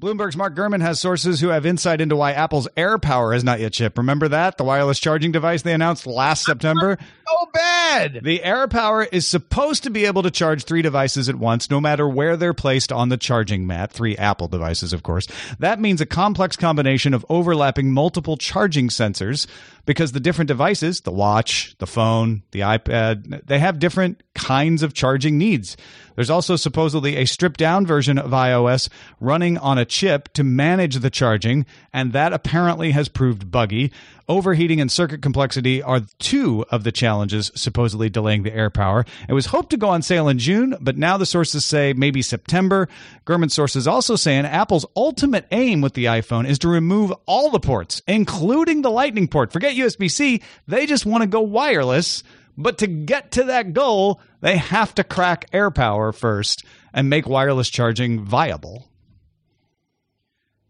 Bloomberg's 0.00 0.36
Mark 0.36 0.54
Gurman 0.54 0.82
has 0.82 1.00
sources 1.00 1.40
who 1.40 1.48
have 1.48 1.64
insight 1.64 2.00
into 2.00 2.14
why 2.14 2.32
Apple's 2.32 2.68
AirPower 2.76 3.32
has 3.32 3.42
not 3.42 3.60
yet 3.60 3.74
shipped. 3.74 3.96
Remember 3.96 4.28
that? 4.28 4.58
The 4.58 4.64
wireless 4.64 5.00
charging 5.00 5.32
device 5.32 5.62
they 5.62 5.72
announced 5.72 6.06
last 6.06 6.44
September? 6.44 6.98
So 7.32 7.48
bad. 7.54 8.20
The 8.22 8.40
AirPower 8.40 9.08
is 9.10 9.26
supposed 9.26 9.84
to 9.84 9.90
be 9.90 10.04
able 10.04 10.22
to 10.22 10.30
charge 10.30 10.64
three 10.64 10.82
devices 10.82 11.30
at 11.30 11.36
once, 11.36 11.70
no 11.70 11.80
matter 11.80 12.06
where 12.06 12.36
they're 12.36 12.52
placed 12.52 12.92
on 12.92 13.08
the 13.08 13.16
charging 13.16 13.66
mat. 13.66 13.90
Three 13.90 14.18
Apple 14.18 14.48
devices, 14.48 14.92
of 14.92 15.02
course. 15.02 15.26
That 15.58 15.80
means 15.80 16.02
a 16.02 16.06
complex 16.06 16.56
combination 16.56 17.14
of 17.14 17.24
overlapping 17.30 17.90
multiple 17.90 18.36
charging 18.36 18.88
sensors 18.88 19.46
because 19.86 20.12
the 20.12 20.20
different 20.20 20.48
devices, 20.48 21.00
the 21.00 21.10
watch, 21.10 21.74
the 21.78 21.86
phone, 21.86 22.42
the 22.50 22.60
iPad, 22.60 23.46
they 23.46 23.58
have 23.58 23.78
different 23.78 24.22
kinds 24.34 24.82
of 24.82 24.92
charging 24.92 25.38
needs. 25.38 25.71
There's 26.14 26.30
also 26.30 26.56
supposedly 26.56 27.16
a 27.16 27.24
stripped 27.24 27.58
down 27.58 27.86
version 27.86 28.18
of 28.18 28.30
iOS 28.30 28.88
running 29.20 29.58
on 29.58 29.78
a 29.78 29.84
chip 29.84 30.32
to 30.34 30.44
manage 30.44 30.96
the 30.96 31.10
charging, 31.10 31.66
and 31.92 32.12
that 32.12 32.32
apparently 32.32 32.90
has 32.90 33.08
proved 33.08 33.50
buggy. 33.50 33.92
Overheating 34.28 34.80
and 34.80 34.90
circuit 34.90 35.20
complexity 35.20 35.82
are 35.82 36.02
two 36.18 36.64
of 36.70 36.84
the 36.84 36.92
challenges 36.92 37.50
supposedly 37.54 38.08
delaying 38.08 38.44
the 38.44 38.50
AirPower. 38.50 39.06
It 39.28 39.32
was 39.32 39.46
hoped 39.46 39.70
to 39.70 39.76
go 39.76 39.88
on 39.88 40.02
sale 40.02 40.28
in 40.28 40.38
June, 40.38 40.76
but 40.80 40.96
now 40.96 41.16
the 41.16 41.26
sources 41.26 41.64
say 41.64 41.92
maybe 41.92 42.22
September. 42.22 42.88
Gurman 43.26 43.50
sources 43.50 43.86
also 43.86 44.16
saying 44.16 44.46
Apple's 44.46 44.86
ultimate 44.96 45.46
aim 45.50 45.80
with 45.80 45.94
the 45.94 46.06
iPhone 46.06 46.46
is 46.46 46.58
to 46.60 46.68
remove 46.68 47.12
all 47.26 47.50
the 47.50 47.60
ports, 47.60 48.00
including 48.06 48.82
the 48.82 48.90
Lightning 48.90 49.28
port. 49.28 49.52
Forget 49.52 49.76
USB 49.76 50.10
C, 50.10 50.40
they 50.68 50.86
just 50.86 51.04
want 51.04 51.22
to 51.22 51.26
go 51.28 51.40
wireless. 51.40 52.22
But 52.62 52.78
to 52.78 52.86
get 52.86 53.32
to 53.32 53.44
that 53.44 53.72
goal, 53.72 54.20
they 54.40 54.56
have 54.56 54.94
to 54.94 55.04
crack 55.04 55.50
AirPower 55.50 56.14
first 56.14 56.64
and 56.92 57.10
make 57.10 57.28
wireless 57.28 57.68
charging 57.68 58.24
viable. 58.24 58.88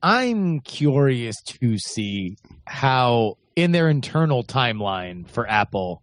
I'm 0.03 0.61
curious 0.61 1.41
to 1.43 1.79
see 1.79 2.37
how, 2.67 3.39
in 3.55 3.73
their 3.73 3.89
internal 3.89 4.43
timeline 4.43 5.29
for 5.29 5.49
Apple, 5.49 6.03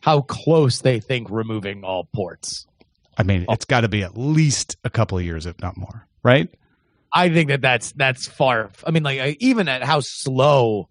how 0.00 0.22
close 0.22 0.80
they 0.80 1.00
think 1.00 1.28
removing 1.30 1.84
all 1.84 2.08
ports. 2.14 2.66
I 3.18 3.22
mean, 3.22 3.46
it's 3.48 3.64
got 3.64 3.82
to 3.82 3.88
be 3.88 4.02
at 4.02 4.16
least 4.16 4.76
a 4.84 4.90
couple 4.90 5.18
of 5.18 5.24
years, 5.24 5.46
if 5.46 5.60
not 5.60 5.76
more, 5.76 6.06
right? 6.22 6.48
I 7.12 7.28
think 7.28 7.48
that 7.48 7.60
that's 7.60 7.92
that's 7.92 8.26
far. 8.26 8.70
I 8.86 8.90
mean, 8.90 9.02
like 9.02 9.36
even 9.40 9.68
at 9.68 9.82
how 9.82 10.00
slow 10.00 10.88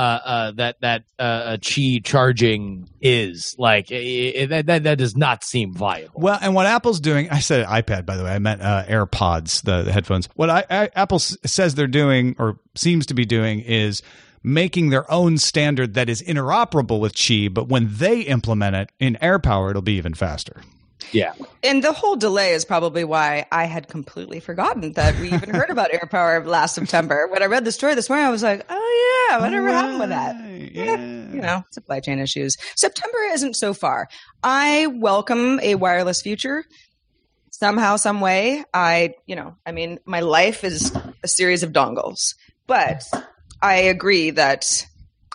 uh, 0.00 0.20
uh, 0.24 0.50
that 0.52 0.80
that 0.80 1.04
uh, 1.18 1.58
Qi 1.60 2.02
charging 2.02 2.88
is. 3.02 3.54
Like 3.58 3.90
it, 3.90 4.48
that, 4.48 4.64
that 4.64 4.84
that 4.84 4.96
does 4.96 5.14
not 5.14 5.44
seem 5.44 5.74
viable. 5.74 6.18
Well, 6.18 6.38
and 6.40 6.54
what 6.54 6.64
Apple's 6.64 7.00
doing, 7.00 7.28
I 7.28 7.40
said 7.40 7.66
iPad 7.66 8.06
by 8.06 8.16
the 8.16 8.24
way, 8.24 8.30
I 8.30 8.38
meant 8.38 8.62
uh, 8.62 8.86
AirPods, 8.86 9.62
the, 9.62 9.82
the, 9.82 9.92
headphones. 9.92 10.26
What 10.36 10.48
I, 10.48 10.64
I, 10.70 10.90
Apple 10.96 11.18
says 11.18 11.74
they're 11.74 11.86
doing 11.86 12.34
or 12.38 12.58
seems 12.74 13.04
to 13.06 13.14
be 13.14 13.26
doing 13.26 13.60
is 13.60 14.02
making 14.42 14.88
their 14.88 15.10
own 15.12 15.36
standard 15.36 15.92
that 15.92 16.08
is 16.08 16.22
interoperable 16.22 16.98
with 16.98 17.12
Qi, 17.12 17.52
but 17.52 17.68
when 17.68 17.88
they 17.90 18.22
implement 18.22 18.76
it 18.76 18.92
in 19.00 19.18
AirPower, 19.20 19.68
it'll 19.68 19.82
be 19.82 19.98
even 19.98 20.14
faster. 20.14 20.62
Yeah. 21.12 21.34
And 21.62 21.82
the 21.82 21.92
whole 21.92 22.16
delay 22.16 22.52
is 22.52 22.64
probably 22.64 23.04
why 23.04 23.46
I 23.50 23.64
had 23.64 23.88
completely 23.88 24.40
forgotten 24.40 24.92
that 24.92 25.18
we 25.18 25.32
even 25.32 25.50
heard 25.54 25.70
about 25.70 25.90
AirPower 25.90 26.44
last 26.46 26.74
September. 26.74 27.26
When 27.28 27.42
I 27.42 27.46
read 27.46 27.64
the 27.64 27.72
story 27.72 27.94
this 27.94 28.08
morning, 28.08 28.26
I 28.26 28.30
was 28.30 28.42
like, 28.42 28.64
oh, 28.68 29.28
yeah, 29.30 29.40
whatever 29.40 29.66
right. 29.66 29.72
happened 29.72 30.00
with 30.00 30.08
that? 30.10 30.36
Yeah. 30.74 30.96
You 31.32 31.40
know, 31.40 31.64
supply 31.70 32.00
chain 32.00 32.18
issues. 32.18 32.56
September 32.76 33.18
isn't 33.32 33.56
so 33.56 33.74
far. 33.74 34.08
I 34.42 34.86
welcome 34.86 35.60
a 35.60 35.74
wireless 35.74 36.22
future 36.22 36.64
somehow, 37.50 37.96
some 37.96 38.20
way. 38.20 38.64
I, 38.72 39.14
you 39.26 39.36
know, 39.36 39.56
I 39.66 39.72
mean, 39.72 39.98
my 40.04 40.20
life 40.20 40.64
is 40.64 40.92
a 41.22 41.28
series 41.28 41.62
of 41.62 41.72
dongles, 41.72 42.34
but 42.66 43.02
I 43.60 43.74
agree 43.76 44.30
that 44.30 44.86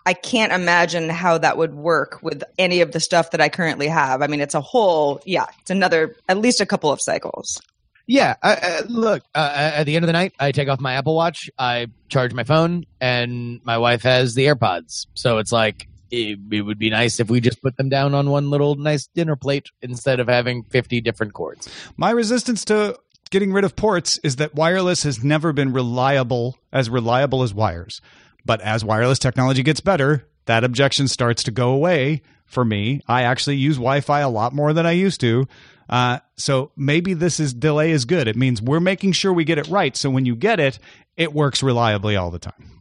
I 0.05 0.13
can't 0.13 0.53
imagine 0.53 1.09
how 1.09 1.37
that 1.39 1.57
would 1.57 1.73
work 1.73 2.19
with 2.21 2.43
any 2.57 2.81
of 2.81 2.91
the 2.91 2.99
stuff 2.99 3.31
that 3.31 3.41
I 3.41 3.49
currently 3.49 3.87
have. 3.87 4.21
I 4.21 4.27
mean, 4.27 4.39
it's 4.39 4.53
a 4.53 4.61
whole, 4.61 5.21
yeah, 5.25 5.45
it's 5.61 5.71
another, 5.71 6.15
at 6.29 6.37
least 6.37 6.61
a 6.61 6.65
couple 6.65 6.91
of 6.91 7.01
cycles. 7.01 7.59
Yeah, 8.07 8.35
uh, 8.43 8.83
look, 8.87 9.23
uh, 9.33 9.51
at 9.55 9.85
the 9.85 9.95
end 9.95 10.05
of 10.05 10.07
the 10.07 10.13
night, 10.13 10.33
I 10.39 10.51
take 10.51 10.69
off 10.69 10.79
my 10.79 10.93
Apple 10.93 11.15
Watch, 11.15 11.49
I 11.57 11.87
charge 12.07 12.33
my 12.33 12.43
phone, 12.43 12.85
and 13.01 13.61
my 13.63 13.79
wife 13.79 14.03
has 14.03 14.35
the 14.35 14.45
AirPods. 14.45 15.07
So 15.15 15.39
it's 15.39 15.51
like, 15.51 15.87
it, 16.11 16.37
it, 16.51 16.61
would 16.61 16.77
be 16.77 16.91
nice 16.91 17.19
if 17.19 17.31
we 17.31 17.41
just 17.41 17.63
put 17.63 17.77
them 17.77 17.89
down 17.89 18.13
on 18.13 18.29
one 18.29 18.51
little 18.51 18.75
nice 18.75 19.07
dinner 19.07 19.35
plate 19.35 19.69
instead 19.81 20.19
of 20.19 20.27
having 20.27 20.63
50 20.65 21.01
different 21.01 21.33
cords. 21.33 21.67
My 21.97 22.11
resistance 22.11 22.63
to 22.65 22.99
getting 23.31 23.51
rid 23.51 23.65
of 23.65 23.75
ports 23.75 24.19
is 24.19 24.35
that 24.35 24.53
wireless 24.53 25.01
has 25.01 25.23
never 25.23 25.51
been 25.51 25.73
reliable, 25.73 26.57
as 26.71 26.91
reliable 26.91 27.41
as 27.41 27.55
wires. 27.55 28.01
But 28.45 28.61
as 28.61 28.85
wireless 28.85 29.19
technology 29.19 29.63
gets 29.63 29.81
better, 29.81 30.27
that 30.45 30.63
objection 30.63 31.07
starts 31.07 31.43
to 31.43 31.51
go 31.51 31.71
away 31.71 32.21
for 32.45 32.63
me. 32.63 33.01
I 33.07 33.23
actually 33.23 33.57
use 33.57 33.77
Wi 33.77 34.01
Fi 34.01 34.19
a 34.19 34.29
lot 34.29 34.53
more 34.53 34.73
than 34.73 34.85
I 34.85 34.91
used 34.91 35.19
to. 35.21 35.47
Uh, 35.89 36.19
so 36.35 36.71
maybe 36.75 37.13
this 37.13 37.39
is 37.39 37.53
delay 37.53 37.91
is 37.91 38.05
good. 38.05 38.27
It 38.27 38.35
means 38.35 38.61
we're 38.61 38.79
making 38.79 39.13
sure 39.13 39.33
we 39.33 39.43
get 39.43 39.57
it 39.57 39.67
right. 39.67 39.95
So 39.95 40.09
when 40.09 40.25
you 40.25 40.35
get 40.35 40.59
it, 40.59 40.79
it 41.17 41.33
works 41.33 41.63
reliably 41.63 42.15
all 42.15 42.31
the 42.31 42.39
time. 42.39 42.71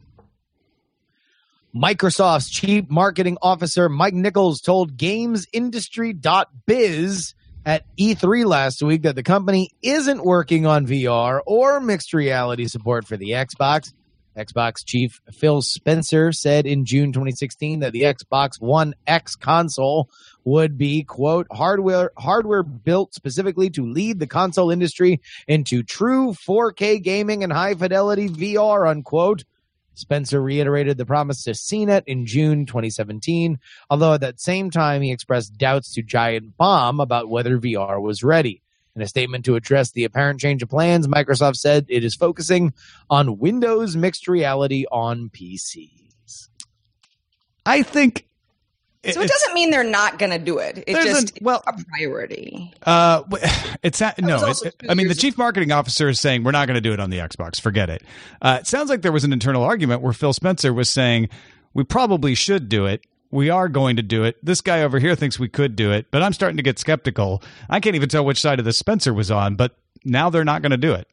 Microsoft's 1.75 2.49
chief 2.49 2.89
marketing 2.89 3.37
officer 3.41 3.89
Mike 3.89 4.13
Nichols 4.13 4.61
told 4.61 4.97
GamesIndustry.biz 4.97 7.35
at 7.65 7.83
E3 7.97 8.45
last 8.45 8.81
week 8.81 9.01
that 9.01 9.15
the 9.15 9.23
company 9.23 9.71
isn't 9.81 10.23
working 10.23 10.65
on 10.65 10.87
VR 10.87 11.41
or 11.45 11.81
mixed 11.81 12.13
reality 12.13 12.67
support 12.67 13.05
for 13.05 13.17
the 13.17 13.31
Xbox. 13.31 13.91
Xbox 14.35 14.85
chief 14.85 15.21
Phil 15.31 15.61
Spencer 15.61 16.31
said 16.31 16.65
in 16.65 16.85
June 16.85 17.11
2016 17.11 17.79
that 17.79 17.93
the 17.93 18.01
Xbox 18.01 18.59
One 18.59 18.93
X 19.07 19.35
console 19.35 20.09
would 20.43 20.77
be 20.77 21.03
quote 21.03 21.47
hardware 21.51 22.11
hardware 22.17 22.63
built 22.63 23.13
specifically 23.13 23.69
to 23.71 23.85
lead 23.85 24.19
the 24.19 24.27
console 24.27 24.71
industry 24.71 25.21
into 25.47 25.83
true 25.83 26.33
4K 26.47 27.01
gaming 27.01 27.43
and 27.43 27.53
high 27.53 27.75
fidelity 27.75 28.29
VR 28.29 28.89
unquote. 28.89 29.43
Spencer 29.93 30.41
reiterated 30.41 30.97
the 30.97 31.05
promise 31.05 31.43
to 31.43 31.51
CNET 31.51 32.03
in 32.05 32.25
June 32.25 32.65
2017, 32.65 33.57
although 33.89 34.13
at 34.13 34.21
that 34.21 34.41
same 34.41 34.69
time 34.69 35.01
he 35.01 35.11
expressed 35.11 35.57
doubts 35.57 35.93
to 35.93 36.01
Giant 36.01 36.57
Bomb 36.57 36.99
about 36.99 37.29
whether 37.29 37.57
VR 37.57 38.01
was 38.01 38.21
ready. 38.21 38.61
In 38.95 39.01
a 39.01 39.07
statement 39.07 39.43
to 39.45 39.55
address 39.55 39.91
the 39.91 40.05
apparent 40.05 40.39
change 40.39 40.63
of 40.63 40.69
plans, 40.69 41.05
Microsoft 41.07 41.57
said 41.57 41.85
it 41.89 42.05
is 42.05 42.15
focusing 42.15 42.73
on 43.09 43.39
Windows 43.39 43.97
mixed 43.97 44.27
reality 44.27 44.85
on 44.89 45.29
PCs. 45.29 46.47
I 47.65 47.81
think 47.81 48.25
so 49.13 49.21
it 49.21 49.29
doesn't 49.29 49.53
mean 49.53 49.69
they're 49.69 49.83
not 49.83 50.17
going 50.17 50.31
to 50.31 50.39
do 50.39 50.57
it. 50.57 50.83
It's 50.87 51.05
just 51.05 51.41
well 51.41 51.63
a 51.67 51.73
priority. 51.89 52.73
Uh, 52.83 53.23
it's 53.83 54.01
not, 54.01 54.19
no. 54.19 54.47
It, 54.47 54.75
I 54.89 54.93
mean, 54.93 55.07
the 55.07 55.15
chief 55.15 55.37
marketing 55.37 55.71
officer 55.71 56.09
is 56.09 56.19
saying 56.19 56.43
we're 56.43 56.51
not 56.51 56.67
going 56.67 56.75
to 56.75 56.81
do 56.81 56.93
it 56.93 56.99
on 56.99 57.09
the 57.09 57.19
Xbox. 57.19 57.59
Forget 57.61 57.89
it. 57.89 58.03
Uh, 58.41 58.59
it 58.61 58.67
sounds 58.67 58.89
like 58.89 59.01
there 59.01 59.11
was 59.11 59.23
an 59.23 59.33
internal 59.33 59.63
argument 59.63 60.01
where 60.01 60.13
Phil 60.13 60.33
Spencer 60.33 60.73
was 60.73 60.89
saying 60.89 61.29
we 61.73 61.83
probably 61.83 62.35
should 62.35 62.69
do 62.69 62.85
it, 62.85 63.01
we 63.35 63.49
are 63.49 63.67
going 63.67 63.97
to 63.97 64.01
do 64.01 64.23
it. 64.23 64.37
This 64.43 64.61
guy 64.61 64.81
over 64.81 64.97
here 64.97 65.13
thinks 65.13 65.37
we 65.37 65.49
could 65.49 65.75
do 65.75 65.91
it, 65.91 66.07
but 66.09 66.23
I'm 66.23 66.31
starting 66.31 66.55
to 66.57 66.63
get 66.63 66.79
skeptical. 66.79 67.43
I 67.69 67.81
can't 67.81 67.95
even 67.95 68.07
tell 68.07 68.25
which 68.25 68.39
side 68.39 68.59
of 68.59 68.65
the 68.65 68.71
Spencer 68.71 69.13
was 69.13 69.29
on, 69.29 69.55
but 69.55 69.75
now 70.05 70.29
they're 70.29 70.45
not 70.45 70.61
going 70.61 70.71
to 70.71 70.77
do 70.77 70.93
it. 70.93 71.07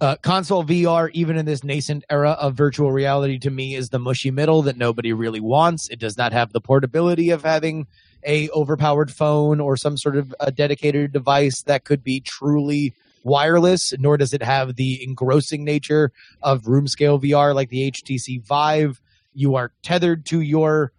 Uh, 0.00 0.16
console 0.16 0.64
VR, 0.64 1.10
even 1.12 1.36
in 1.36 1.46
this 1.46 1.62
nascent 1.62 2.04
era 2.10 2.32
of 2.32 2.54
virtual 2.54 2.90
reality, 2.90 3.38
to 3.38 3.50
me 3.50 3.76
is 3.76 3.90
the 3.90 4.00
mushy 4.00 4.32
middle 4.32 4.62
that 4.62 4.76
nobody 4.76 5.12
really 5.12 5.38
wants. 5.38 5.88
It 5.88 6.00
does 6.00 6.18
not 6.18 6.32
have 6.32 6.52
the 6.52 6.60
portability 6.60 7.30
of 7.30 7.44
having 7.44 7.86
a 8.26 8.50
overpowered 8.50 9.12
phone 9.12 9.60
or 9.60 9.76
some 9.76 9.96
sort 9.96 10.16
of 10.16 10.34
a 10.40 10.50
dedicated 10.50 11.12
device 11.12 11.62
that 11.62 11.84
could 11.84 12.02
be 12.02 12.18
truly 12.18 12.92
wireless, 13.22 13.92
nor 14.00 14.16
does 14.16 14.34
it 14.34 14.42
have 14.42 14.74
the 14.74 15.02
engrossing 15.04 15.64
nature 15.64 16.10
of 16.42 16.66
room 16.66 16.88
scale 16.88 17.20
VR 17.20 17.54
like 17.54 17.68
the 17.68 17.92
HTC 17.92 18.42
Vive. 18.44 19.00
You 19.34 19.54
are 19.54 19.70
tethered 19.82 20.26
to 20.26 20.40
your 20.40 20.92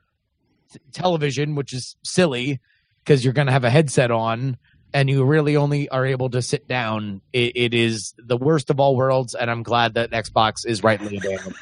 television, 0.94 1.55
which 1.55 1.74
is 1.74 1.96
silly 2.03 2.60
because 3.03 3.24
you're 3.24 3.34
going 3.34 3.48
to 3.48 3.53
have 3.53 3.63
a 3.63 3.70
headset 3.70 4.12
on 4.12 4.58
and 4.96 5.10
you 5.10 5.25
really 5.25 5.58
only 5.58 5.89
are 5.89 6.05
able 6.05 6.29
to 6.29 6.41
sit 6.41 6.70
down. 6.70 7.22
It, 7.34 7.51
it 7.55 7.74
is 7.74 8.13
the 8.17 8.38
worst 8.38 8.70
of 8.70 8.79
all 8.79 8.96
worlds, 8.96 9.36
and 9.36 9.51
I'm 9.51 9.62
glad 9.62 9.96
that 9.96 10.12
Xbox 10.12 10.65
is 10.65 10.84
rightly 10.84 11.17
abandoned. 11.24 11.55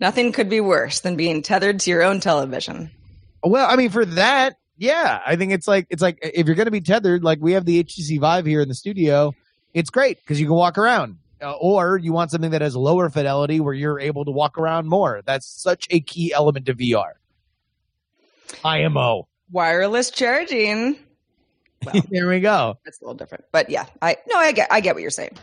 Nothing 0.00 0.32
could 0.32 0.48
be 0.48 0.60
worse 0.60 1.00
than 1.00 1.16
being 1.16 1.42
tethered 1.42 1.80
to 1.80 1.90
your 1.90 2.02
own 2.02 2.20
television. 2.20 2.90
Well, 3.44 3.68
I 3.70 3.76
mean, 3.76 3.90
for 3.90 4.06
that, 4.06 4.56
yeah, 4.78 5.20
I 5.26 5.36
think 5.36 5.52
it's 5.52 5.68
like 5.68 5.86
it's 5.90 6.00
like 6.00 6.18
if 6.22 6.46
you're 6.46 6.56
going 6.56 6.66
to 6.66 6.72
be 6.72 6.80
tethered, 6.80 7.22
like 7.22 7.38
we 7.40 7.52
have 7.52 7.66
the 7.66 7.84
HTC 7.84 8.18
Vive 8.18 8.46
here 8.46 8.62
in 8.62 8.68
the 8.68 8.74
studio, 8.74 9.34
it's 9.74 9.90
great 9.90 10.18
because 10.20 10.40
you 10.40 10.46
can 10.46 10.56
walk 10.56 10.78
around. 10.78 11.18
Uh, 11.40 11.52
or 11.52 11.98
you 11.98 12.14
want 12.14 12.30
something 12.30 12.52
that 12.52 12.62
has 12.62 12.74
lower 12.74 13.10
fidelity 13.10 13.60
where 13.60 13.74
you're 13.74 14.00
able 14.00 14.24
to 14.24 14.30
walk 14.30 14.56
around 14.56 14.88
more. 14.88 15.20
That's 15.26 15.46
such 15.46 15.86
a 15.90 16.00
key 16.00 16.32
element 16.32 16.66
of 16.70 16.78
VR. 16.78 17.12
IMO. 18.64 19.28
Wireless 19.50 20.10
charging. 20.10 20.98
Well, 21.84 22.02
there 22.10 22.28
we 22.28 22.40
go. 22.40 22.78
That's 22.84 23.00
a 23.00 23.04
little 23.04 23.14
different, 23.14 23.44
but 23.52 23.70
yeah, 23.70 23.86
I 24.02 24.16
no, 24.28 24.38
I 24.38 24.52
get, 24.52 24.68
I 24.70 24.80
get 24.80 24.94
what 24.94 25.02
you're 25.02 25.10
saying. 25.10 25.36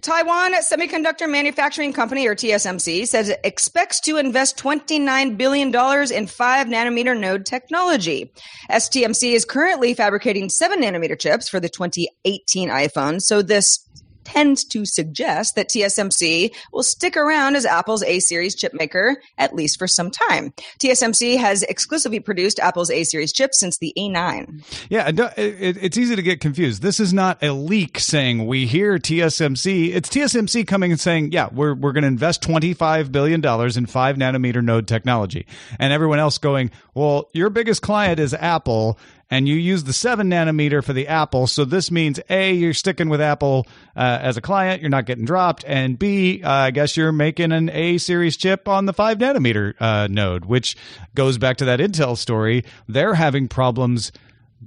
Taiwan 0.00 0.52
Semiconductor 0.54 1.28
Manufacturing 1.28 1.92
Company, 1.92 2.26
or 2.26 2.34
TSMC, 2.34 3.06
says 3.06 3.30
it 3.30 3.40
expects 3.42 4.00
to 4.00 4.16
invest 4.16 4.58
29 4.58 5.36
billion 5.36 5.70
dollars 5.70 6.10
in 6.10 6.26
five 6.26 6.66
nanometer 6.66 7.18
node 7.18 7.46
technology. 7.46 8.32
STMC 8.70 9.32
is 9.32 9.44
currently 9.44 9.94
fabricating 9.94 10.48
seven 10.48 10.82
nanometer 10.82 11.18
chips 11.18 11.48
for 11.48 11.58
the 11.58 11.68
2018 11.68 12.68
iPhone, 12.68 13.20
so 13.20 13.42
this 13.42 13.87
tends 14.28 14.64
to 14.64 14.84
suggest 14.84 15.54
that 15.56 15.68
TSMC 15.68 16.54
will 16.72 16.82
stick 16.82 17.16
around 17.16 17.56
as 17.56 17.64
Apple's 17.64 18.02
A 18.02 18.20
series 18.20 18.54
chip 18.54 18.74
maker 18.74 19.16
at 19.38 19.54
least 19.54 19.78
for 19.78 19.86
some 19.86 20.10
time. 20.10 20.52
TSMC 20.78 21.38
has 21.38 21.62
exclusively 21.64 22.20
produced 22.20 22.58
Apple's 22.58 22.90
A 22.90 23.04
series 23.04 23.32
chips 23.32 23.58
since 23.58 23.78
the 23.78 23.92
A9. 23.96 24.62
Yeah, 24.88 25.06
uh, 25.06 25.30
it's 25.36 25.96
easy 25.96 26.16
to 26.16 26.22
get 26.22 26.40
confused. 26.40 26.82
This 26.82 27.00
is 27.00 27.12
not 27.12 27.42
a 27.42 27.52
leak 27.52 27.98
saying 27.98 28.46
we 28.46 28.66
hear 28.66 28.98
TSMC. 28.98 29.94
It's 29.94 30.08
TSMC 30.08 30.66
coming 30.66 30.90
and 30.90 31.00
saying, 31.00 31.32
yeah, 31.32 31.48
we're, 31.52 31.74
we're 31.74 31.92
going 31.92 32.02
to 32.02 32.08
invest 32.08 32.42
$25 32.42 33.10
billion 33.12 33.44
in 33.44 33.86
five 33.86 34.16
nanometer 34.16 34.62
node 34.62 34.86
technology. 34.86 35.46
And 35.78 35.92
everyone 35.92 36.18
else 36.18 36.38
going, 36.38 36.70
well, 36.94 37.30
your 37.32 37.50
biggest 37.50 37.82
client 37.82 38.20
is 38.20 38.34
Apple 38.34 38.98
and 39.30 39.46
you 39.46 39.54
use 39.54 39.84
the 39.84 39.92
7 39.92 40.28
nanometer 40.28 40.82
for 40.82 40.92
the 40.92 41.08
Apple. 41.08 41.46
So 41.46 41.64
this 41.64 41.90
means 41.90 42.20
A, 42.30 42.52
you're 42.52 42.74
sticking 42.74 43.08
with 43.08 43.20
Apple 43.20 43.66
uh, 43.96 44.18
as 44.20 44.36
a 44.36 44.40
client, 44.40 44.80
you're 44.80 44.90
not 44.90 45.06
getting 45.06 45.24
dropped, 45.24 45.64
and 45.66 45.98
B, 45.98 46.42
uh, 46.42 46.50
I 46.50 46.70
guess 46.70 46.96
you're 46.96 47.12
making 47.12 47.52
an 47.52 47.70
A 47.70 47.98
series 47.98 48.36
chip 48.36 48.68
on 48.68 48.86
the 48.86 48.92
5 48.92 49.18
nanometer 49.18 49.74
uh, 49.80 50.06
node, 50.08 50.46
which 50.46 50.76
goes 51.14 51.38
back 51.38 51.58
to 51.58 51.66
that 51.66 51.80
Intel 51.80 52.16
story. 52.16 52.64
They're 52.88 53.14
having 53.14 53.48
problems 53.48 54.12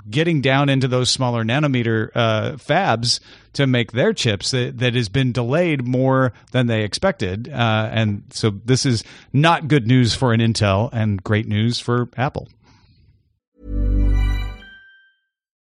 getting 0.10 0.42
down 0.42 0.70
into 0.70 0.88
those 0.88 1.10
smaller 1.10 1.44
nanometer 1.44 2.10
uh, 2.16 2.52
fabs 2.54 3.20
to 3.54 3.68
make 3.68 3.92
their 3.92 4.14
chips 4.14 4.52
that, 4.52 4.78
that 4.78 4.96
has 4.96 5.10
been 5.10 5.32
delayed 5.34 5.86
more 5.86 6.32
than 6.52 6.68
they 6.68 6.84
expected. 6.84 7.50
Uh, 7.50 7.90
and 7.92 8.24
so 8.30 8.52
this 8.64 8.86
is 8.86 9.04
not 9.34 9.68
good 9.68 9.88
news 9.88 10.16
for 10.16 10.32
an 10.34 10.40
Intel 10.40 10.90
and 10.94 11.22
great 11.24 11.48
news 11.48 11.80
for 11.80 12.10
Apple. 12.16 12.48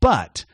But 0.00 0.44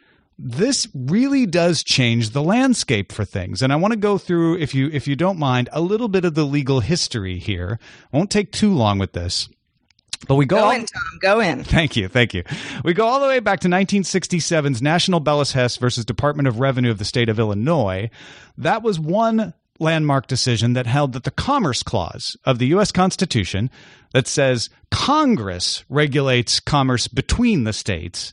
this 0.43 0.89
really 0.95 1.45
does 1.47 1.83
change 1.83 2.31
the 2.31 2.43
landscape 2.43 3.13
for 3.13 3.27
things 3.27 3.61
and 3.61 3.75
i 3.75 3.77
want 3.77 3.93
to 3.93 3.99
go 3.99 4.17
through 4.17 4.57
if 4.57 4.75
you 4.75 4.89
if 4.91 5.07
you 5.07 5.15
don't 5.15 5.39
mind 5.39 5.69
a 5.71 5.83
little 5.83 6.09
bit 6.09 6.25
of 6.25 6.35
the 6.35 6.47
legal 6.47 6.81
history 6.81 7.39
here 7.39 7.79
I 8.11 8.17
won't 8.17 8.31
take 8.31 8.51
too 8.51 8.73
long 8.73 8.99
with 8.99 9.13
this 9.13 9.51
but 10.29 10.35
we 10.35 10.45
go, 10.45 10.57
go 10.57 10.65
all, 10.65 10.71
in, 10.73 10.85
Tom. 10.85 11.19
Go 11.21 11.41
in. 11.41 11.65
Thank 11.65 11.97
you, 11.97 12.07
thank 12.09 12.35
you. 12.35 12.45
We 12.85 12.93
go 12.93 13.07
all 13.07 13.21
the 13.21 13.27
way 13.27 13.41
back 13.41 13.61
to 13.61 13.69
1967's 13.69 14.83
National 14.83 15.21
Bellas 15.21 15.53
Hess 15.53 15.79
versus 15.79 16.05
Department 16.05 16.47
of 16.47 16.61
Revenue 16.61 16.91
of 16.91 16.99
the 16.99 17.07
state 17.07 17.31
of 17.31 17.39
Illinois. 17.39 18.11
That 18.59 18.83
was 18.83 19.01
one 19.01 19.55
landmark 19.81 20.27
decision 20.27 20.75
that 20.75 20.87
held 20.87 21.13
that 21.15 21.25
the 21.25 21.31
Commerce 21.31 21.83
Clause 21.83 22.37
of 22.45 22.59
the 22.59 22.67
U.S. 22.69 22.93
Constitution, 22.93 23.71
that 24.13 24.27
says 24.27 24.71
Congress 24.91 25.85
regulates 25.89 26.61
commerce 26.61 27.09
between 27.09 27.65
the 27.65 27.73
states, 27.73 28.33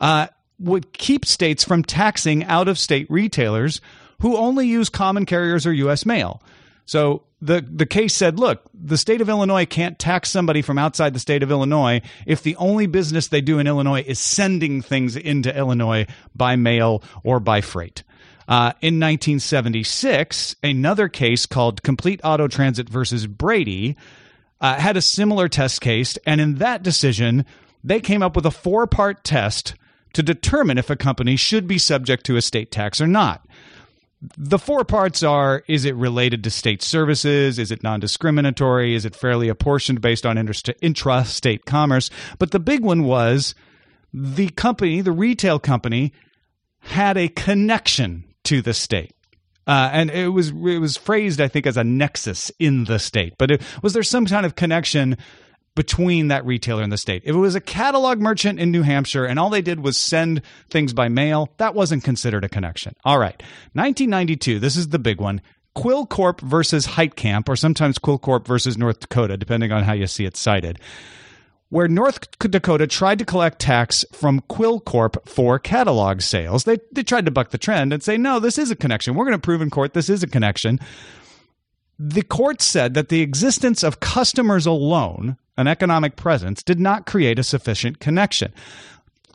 uh, 0.00 0.28
would 0.58 0.92
keep 0.92 1.24
states 1.24 1.64
from 1.64 1.82
taxing 1.82 2.44
out 2.44 2.68
of 2.68 2.78
state 2.78 3.06
retailers 3.10 3.80
who 4.20 4.36
only 4.36 4.66
use 4.66 4.88
common 4.88 5.26
carriers 5.26 5.66
or 5.66 5.72
U.S. 5.72 6.06
mail. 6.06 6.42
So 6.86 7.24
the 7.42 7.60
the 7.60 7.86
case 7.86 8.14
said, 8.14 8.38
look, 8.38 8.62
the 8.72 8.96
state 8.96 9.20
of 9.20 9.28
Illinois 9.28 9.66
can't 9.66 9.98
tax 9.98 10.30
somebody 10.30 10.62
from 10.62 10.78
outside 10.78 11.14
the 11.14 11.20
state 11.20 11.42
of 11.42 11.50
Illinois 11.50 12.00
if 12.24 12.42
the 12.42 12.56
only 12.56 12.86
business 12.86 13.28
they 13.28 13.40
do 13.40 13.58
in 13.58 13.66
Illinois 13.66 14.02
is 14.06 14.18
sending 14.18 14.80
things 14.80 15.16
into 15.16 15.54
Illinois 15.54 16.06
by 16.34 16.56
mail 16.56 17.02
or 17.24 17.40
by 17.40 17.60
freight. 17.60 18.04
Uh, 18.48 18.70
in 18.80 19.00
1976, 19.00 20.54
another 20.62 21.08
case 21.08 21.46
called 21.46 21.82
Complete 21.82 22.20
Auto 22.22 22.46
Transit 22.46 22.88
versus 22.88 23.26
Brady 23.26 23.96
uh, 24.60 24.76
had 24.76 24.96
a 24.96 25.02
similar 25.02 25.48
test 25.48 25.80
case, 25.80 26.16
and 26.26 26.40
in 26.40 26.56
that 26.56 26.82
decision, 26.82 27.44
they 27.82 28.00
came 28.00 28.22
up 28.22 28.36
with 28.36 28.46
a 28.46 28.50
four 28.50 28.86
part 28.86 29.24
test 29.24 29.74
to 30.12 30.22
determine 30.22 30.78
if 30.78 30.90
a 30.90 30.96
company 30.96 31.36
should 31.36 31.66
be 31.66 31.78
subject 31.78 32.24
to 32.26 32.36
a 32.36 32.42
state 32.42 32.70
tax 32.70 33.00
or 33.00 33.06
not. 33.06 33.46
The 34.38 34.58
four 34.58 34.84
parts 34.84 35.22
are 35.22 35.62
is 35.68 35.84
it 35.84 35.94
related 35.94 36.42
to 36.44 36.50
state 36.50 36.82
services? 36.82 37.58
Is 37.58 37.70
it 37.70 37.82
non 37.82 38.00
discriminatory? 38.00 38.94
Is 38.94 39.04
it 39.04 39.14
fairly 39.14 39.48
apportioned 39.48 40.00
based 40.00 40.24
on 40.24 40.36
intrastate 40.36 41.64
commerce? 41.66 42.10
But 42.38 42.52
the 42.52 42.58
big 42.58 42.82
one 42.82 43.04
was 43.04 43.54
the 44.14 44.48
company, 44.50 45.02
the 45.02 45.12
retail 45.12 45.58
company, 45.58 46.12
had 46.80 47.18
a 47.18 47.28
connection 47.28 48.24
to 48.46 48.62
the 48.62 48.74
state. 48.74 49.12
Uh, 49.66 49.90
and 49.92 50.10
it 50.10 50.28
was 50.28 50.50
it 50.50 50.78
was 50.78 50.96
phrased, 50.96 51.40
I 51.40 51.48
think, 51.48 51.66
as 51.66 51.76
a 51.76 51.84
nexus 51.84 52.50
in 52.58 52.84
the 52.84 52.98
state. 52.98 53.34
But 53.36 53.50
it, 53.50 53.62
was 53.82 53.92
there 53.92 54.04
some 54.04 54.26
kind 54.26 54.46
of 54.46 54.54
connection 54.54 55.16
between 55.74 56.28
that 56.28 56.46
retailer 56.46 56.82
and 56.82 56.92
the 56.92 56.96
state? 56.96 57.22
If 57.24 57.34
it 57.34 57.38
was 57.38 57.56
a 57.56 57.60
catalog 57.60 58.20
merchant 58.20 58.60
in 58.60 58.70
New 58.70 58.82
Hampshire 58.82 59.24
and 59.24 59.38
all 59.38 59.50
they 59.50 59.62
did 59.62 59.80
was 59.80 59.96
send 59.96 60.42
things 60.70 60.92
by 60.92 61.08
mail, 61.08 61.52
that 61.56 61.74
wasn't 61.74 62.04
considered 62.04 62.44
a 62.44 62.48
connection. 62.48 62.94
All 63.04 63.18
right, 63.18 63.42
1992. 63.72 64.60
This 64.60 64.76
is 64.76 64.88
the 64.88 65.00
big 65.00 65.20
one. 65.20 65.40
Quill 65.74 66.06
Corp 66.06 66.40
versus 66.40 66.86
Heitkamp, 66.86 67.48
or 67.48 67.56
sometimes 67.56 67.98
Quill 67.98 68.18
Corp 68.18 68.46
versus 68.46 68.78
North 68.78 69.00
Dakota, 69.00 69.36
depending 69.36 69.72
on 69.72 69.82
how 69.82 69.92
you 69.92 70.06
see 70.06 70.24
it 70.24 70.36
cited, 70.36 70.78
where 71.68 71.88
North 71.88 72.38
Dakota 72.38 72.86
tried 72.86 73.18
to 73.18 73.24
collect 73.24 73.58
tax 73.58 74.04
from 74.12 74.40
Quill 74.48 74.80
Corp 74.80 75.28
for 75.28 75.58
catalog 75.58 76.20
sales. 76.20 76.64
They, 76.64 76.78
they 76.92 77.02
tried 77.02 77.26
to 77.26 77.32
buck 77.32 77.50
the 77.50 77.58
trend 77.58 77.92
and 77.92 78.02
say, 78.02 78.16
no, 78.16 78.38
this 78.38 78.58
is 78.58 78.70
a 78.70 78.76
connection. 78.76 79.14
We're 79.14 79.24
going 79.24 79.36
to 79.36 79.38
prove 79.38 79.60
in 79.60 79.70
court 79.70 79.92
this 79.92 80.08
is 80.08 80.22
a 80.22 80.28
connection. 80.28 80.78
The 81.98 82.22
court 82.22 82.60
said 82.62 82.94
that 82.94 83.08
the 83.08 83.22
existence 83.22 83.82
of 83.82 84.00
customers 84.00 84.66
alone, 84.66 85.38
an 85.56 85.66
economic 85.66 86.16
presence, 86.16 86.62
did 86.62 86.78
not 86.78 87.06
create 87.06 87.38
a 87.38 87.44
sufficient 87.44 87.98
connection. 87.98 88.52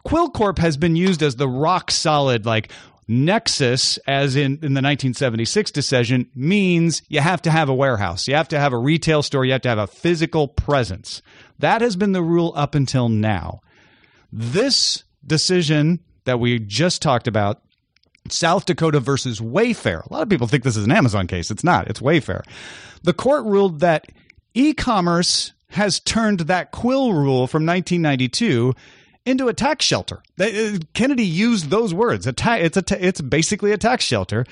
Quill 0.03 0.29
Corp 0.29 0.57
has 0.59 0.77
been 0.77 0.95
used 0.95 1.21
as 1.21 1.35
the 1.35 1.47
rock 1.47 1.91
solid, 1.91 2.45
like, 2.45 2.71
Nexus, 3.07 3.97
as 4.07 4.35
in, 4.35 4.53
in 4.53 4.73
the 4.73 4.81
1976 4.81 5.71
decision, 5.71 6.29
means 6.35 7.01
you 7.09 7.19
have 7.19 7.41
to 7.41 7.51
have 7.51 7.67
a 7.67 7.73
warehouse. 7.73 8.27
You 8.27 8.35
have 8.35 8.47
to 8.49 8.59
have 8.59 8.73
a 8.73 8.77
retail 8.77 9.23
store. 9.23 9.43
You 9.43 9.51
have 9.53 9.61
to 9.61 9.69
have 9.69 9.77
a 9.77 9.87
physical 9.87 10.47
presence. 10.47 11.21
That 11.59 11.81
has 11.81 11.95
been 11.95 12.11
the 12.11 12.21
rule 12.21 12.53
up 12.55 12.75
until 12.75 13.09
now. 13.09 13.61
This 14.31 15.03
decision 15.25 15.99
that 16.25 16.39
we 16.39 16.59
just 16.59 17.01
talked 17.01 17.27
about, 17.27 17.61
South 18.29 18.65
Dakota 18.65 18.99
versus 18.99 19.39
Wayfair. 19.39 20.05
A 20.05 20.13
lot 20.13 20.21
of 20.23 20.29
people 20.29 20.47
think 20.47 20.63
this 20.63 20.77
is 20.77 20.85
an 20.85 20.91
Amazon 20.91 21.27
case. 21.27 21.51
It's 21.51 21.63
not, 21.63 21.89
it's 21.89 21.99
Wayfair. 21.99 22.43
The 23.03 23.13
court 23.13 23.45
ruled 23.45 23.79
that 23.79 24.11
e 24.53 24.73
commerce 24.73 25.53
has 25.71 25.99
turned 25.99 26.41
that 26.41 26.71
quill 26.71 27.13
rule 27.13 27.47
from 27.47 27.65
1992 27.65 28.73
into 29.25 29.47
a 29.47 29.53
tax 29.53 29.85
shelter. 29.85 30.21
Uh, 30.39 30.79
Kennedy 30.93 31.25
used 31.25 31.69
those 31.69 31.93
words. 31.93 32.27
it's 32.27 33.21
basically 33.21 33.71
a 33.71 33.77
tax 33.77 34.03
shelter. 34.03 34.45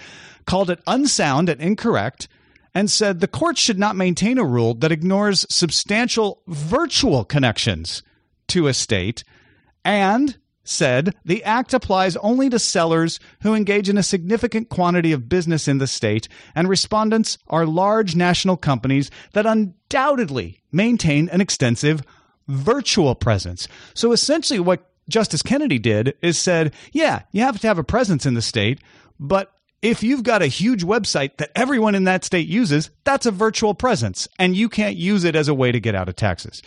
Called 0.45 0.69
it 0.69 0.81
unsound 0.87 1.49
and 1.49 1.61
incorrect, 1.61 2.27
and 2.73 2.89
said 2.89 3.19
the 3.19 3.27
court 3.27 3.57
should 3.57 3.77
not 3.77 3.95
maintain 3.95 4.37
a 4.37 4.43
rule 4.43 4.73
that 4.75 4.91
ignores 4.91 5.45
substantial 5.49 6.41
virtual 6.47 7.23
connections 7.23 8.01
to 8.47 8.67
a 8.67 8.73
state, 8.73 9.23
and 9.85 10.37
said 10.63 11.13
the 11.25 11.43
act 11.43 11.73
applies 11.73 12.15
only 12.17 12.49
to 12.49 12.59
sellers 12.59 13.19
who 13.41 13.53
engage 13.53 13.89
in 13.89 13.97
a 13.97 14.03
significant 14.03 14.69
quantity 14.69 15.11
of 15.11 15.29
business 15.29 15.67
in 15.67 15.77
the 15.77 15.87
state, 15.87 16.27
and 16.55 16.67
respondents 16.67 17.37
are 17.47 17.65
large 17.65 18.15
national 18.15 18.57
companies 18.57 19.11
that 19.33 19.45
undoubtedly 19.45 20.61
maintain 20.71 21.29
an 21.29 21.41
extensive 21.41 22.01
virtual 22.49 23.15
presence. 23.15 23.67
So 23.93 24.11
essentially, 24.11 24.59
what 24.59 24.85
Justice 25.07 25.41
Kennedy 25.41 25.79
did 25.79 26.15
is 26.21 26.37
said, 26.37 26.73
yeah, 26.91 27.23
you 27.31 27.41
have 27.41 27.59
to 27.59 27.67
have 27.67 27.79
a 27.79 27.83
presence 27.83 28.25
in 28.25 28.33
the 28.33 28.41
state, 28.41 28.79
but 29.19 29.53
if 29.81 30.03
you've 30.03 30.23
got 30.23 30.41
a 30.41 30.47
huge 30.47 30.83
website 30.83 31.37
that 31.37 31.51
everyone 31.55 31.95
in 31.95 32.03
that 32.03 32.25
state 32.25 32.47
uses, 32.47 32.89
that's 33.05 33.25
a 33.25 33.31
virtual 33.31 33.73
presence, 33.73 34.27
and 34.37 34.55
you 34.55 34.67
can't 34.67 34.97
use 34.97 35.23
it 35.23 35.35
as 35.35 35.47
a 35.47 35.53
way 35.53 35.71
to 35.71 35.79
get 35.79 35.95
out 35.95 36.09
of 36.09 36.15
taxes. 36.15 36.61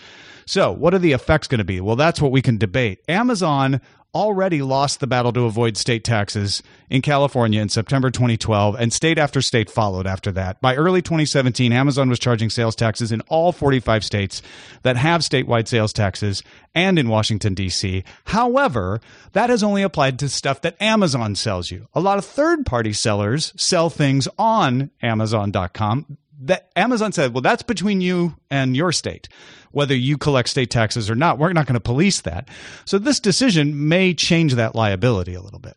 So, 0.47 0.73
what 0.73 0.95
are 0.95 0.99
the 0.99 1.12
effects 1.12 1.47
going 1.47 1.59
to 1.59 1.64
be? 1.64 1.81
Well, 1.81 1.97
that's 1.97 2.21
what 2.21 2.33
we 2.33 2.42
can 2.42 2.59
debate. 2.59 3.01
Amazon 3.09 3.81
already 4.14 4.61
lost 4.61 5.01
the 5.01 5.07
battle 5.07 5.33
to 5.33 5.44
avoid 5.44 5.77
state 5.77 6.05
taxes 6.05 6.62
in 6.90 7.01
California 7.01 7.61
in 7.61 7.68
September 7.68 8.11
2012, 8.11 8.77
and 8.79 8.92
state 8.92 9.18
after 9.18 9.40
state 9.40 9.70
followed 9.70 10.07
after 10.07 10.31
that. 10.33 10.61
By 10.61 10.77
early 10.77 11.01
2017, 11.01 11.72
Amazon 11.72 12.11
was 12.11 12.18
charging 12.18 12.51
sales 12.51 12.77
taxes 12.77 13.11
in 13.11 13.22
all 13.22 13.53
45 13.53 14.05
states 14.05 14.42
that 14.83 14.96
have 14.96 15.22
statewide 15.22 15.68
sales 15.68 15.92
taxes 15.92 16.42
and 16.75 16.98
in 16.98 17.09
Washington, 17.09 17.55
D.C. 17.55 18.05
However, 18.25 19.01
that 19.33 19.51
has 19.51 19.62
only 19.62 19.83
applied 19.83 20.18
to 20.18 20.29
stuff 20.29 20.61
that 20.61 20.81
Amazon 20.81 21.35
sells 21.35 21.70
you. 21.70 21.88
A 21.94 22.01
lot 22.01 22.18
of 22.18 22.25
third 22.25 22.66
party 22.66 22.92
sellers 22.92 23.53
sell 23.57 23.88
things 23.88 24.29
on 24.38 24.90
Amazon.com 25.01 26.18
that 26.46 26.70
Amazon 26.76 27.12
said, 27.12 27.35
well, 27.35 27.42
that's 27.42 27.62
between 27.62 28.00
you 28.00 28.37
and 28.50 28.76
your 28.76 28.92
state 28.92 29.28
whether 29.72 29.94
you 29.94 30.16
collect 30.16 30.48
state 30.48 30.70
taxes 30.70 31.11
or 31.11 31.14
not. 31.14 31.38
We're 31.38 31.52
not 31.52 31.66
going 31.66 31.74
to 31.74 31.81
police 31.81 32.20
that. 32.20 32.48
So 32.85 32.98
this 32.98 33.18
decision 33.18 33.88
may 33.88 34.14
change 34.14 34.55
that 34.55 34.74
liability 34.74 35.35
a 35.35 35.40
little 35.40 35.59
bit. 35.59 35.76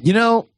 You 0.00 0.12
know, 0.12 0.48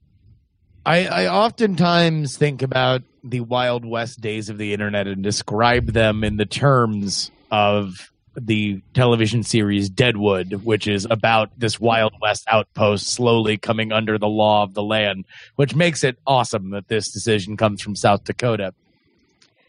I, 0.85 1.07
I 1.07 1.29
oftentimes 1.29 2.37
think 2.37 2.63
about 2.63 3.03
the 3.25 3.41
Wild 3.41 3.85
West 3.85 4.21
days 4.21 4.49
of 4.49 4.59
the 4.59 4.73
internet 4.73 5.07
and 5.07 5.23
describe 5.23 5.93
them 5.93 6.23
in 6.23 6.37
the 6.37 6.47
terms 6.47 7.31
of 7.51 8.10
the 8.37 8.81
television 8.95 9.43
series 9.43 9.89
Deadwood, 9.89 10.65
which 10.65 10.87
is 10.87 11.07
about 11.11 11.51
this 11.59 11.81
Wild 11.81 12.15
West 12.21 12.45
outpost 12.49 13.11
slowly 13.11 13.57
coming 13.57 13.93
under 13.93 14.19
the 14.19 14.29
law 14.29 14.63
of 14.63 14.75
the 14.75 14.83
land, 14.83 15.25
which 15.57 15.75
makes 15.75 16.05
it 16.05 16.19
awesome 16.27 16.71
that 16.71 16.89
this 16.89 17.11
decision 17.11 17.57
comes 17.57 17.83
from 17.83 17.97
South 17.97 18.25
Dakota. 18.25 18.75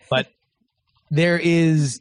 But 0.09 0.27
there 1.11 1.37
is 1.37 1.99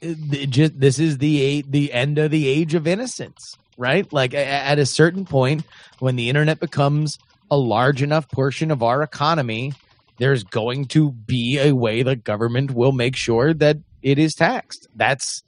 just 0.00 0.78
this 0.78 0.98
is 0.98 1.18
the 1.18 1.64
the 1.68 1.92
end 1.92 2.18
of 2.18 2.30
the 2.30 2.48
age 2.48 2.74
of 2.74 2.86
innocence, 2.86 3.56
right? 3.76 4.10
Like 4.12 4.34
at 4.34 4.78
a 4.78 4.86
certain 4.86 5.24
point, 5.24 5.64
when 6.00 6.16
the 6.16 6.28
internet 6.28 6.60
becomes 6.60 7.18
a 7.50 7.56
large 7.56 8.02
enough 8.02 8.30
portion 8.30 8.70
of 8.70 8.82
our 8.82 9.02
economy, 9.02 9.72
there's 10.18 10.44
going 10.44 10.86
to 10.86 11.12
be 11.12 11.58
a 11.58 11.72
way 11.72 12.02
the 12.02 12.16
government 12.16 12.72
will 12.72 12.92
make 12.92 13.16
sure 13.16 13.54
that 13.54 13.78
it 14.02 14.18
is 14.18 14.34
taxed. 14.34 14.88
That's 14.96 15.42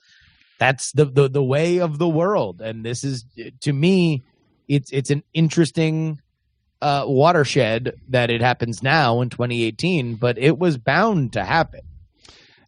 that's 0.59 0.93
the, 0.93 1.05
the 1.05 1.29
the 1.29 1.43
way 1.43 1.79
of 1.79 1.99
the 1.99 2.09
world, 2.09 2.61
and 2.61 2.85
this 2.85 3.05
is 3.05 3.25
to 3.61 3.73
me, 3.73 4.25
it's 4.69 4.91
it's 4.93 5.11
an 5.11 5.23
interesting 5.33 6.21
uh, 6.81 7.05
watershed 7.07 7.95
that 8.09 8.31
it 8.31 8.41
happens 8.41 8.83
now 8.83 9.21
in 9.21 9.31
2018, 9.31 10.17
but 10.17 10.37
it 10.39 10.59
was 10.59 10.77
bound 10.77 11.33
to 11.33 11.43
happen. 11.43 11.81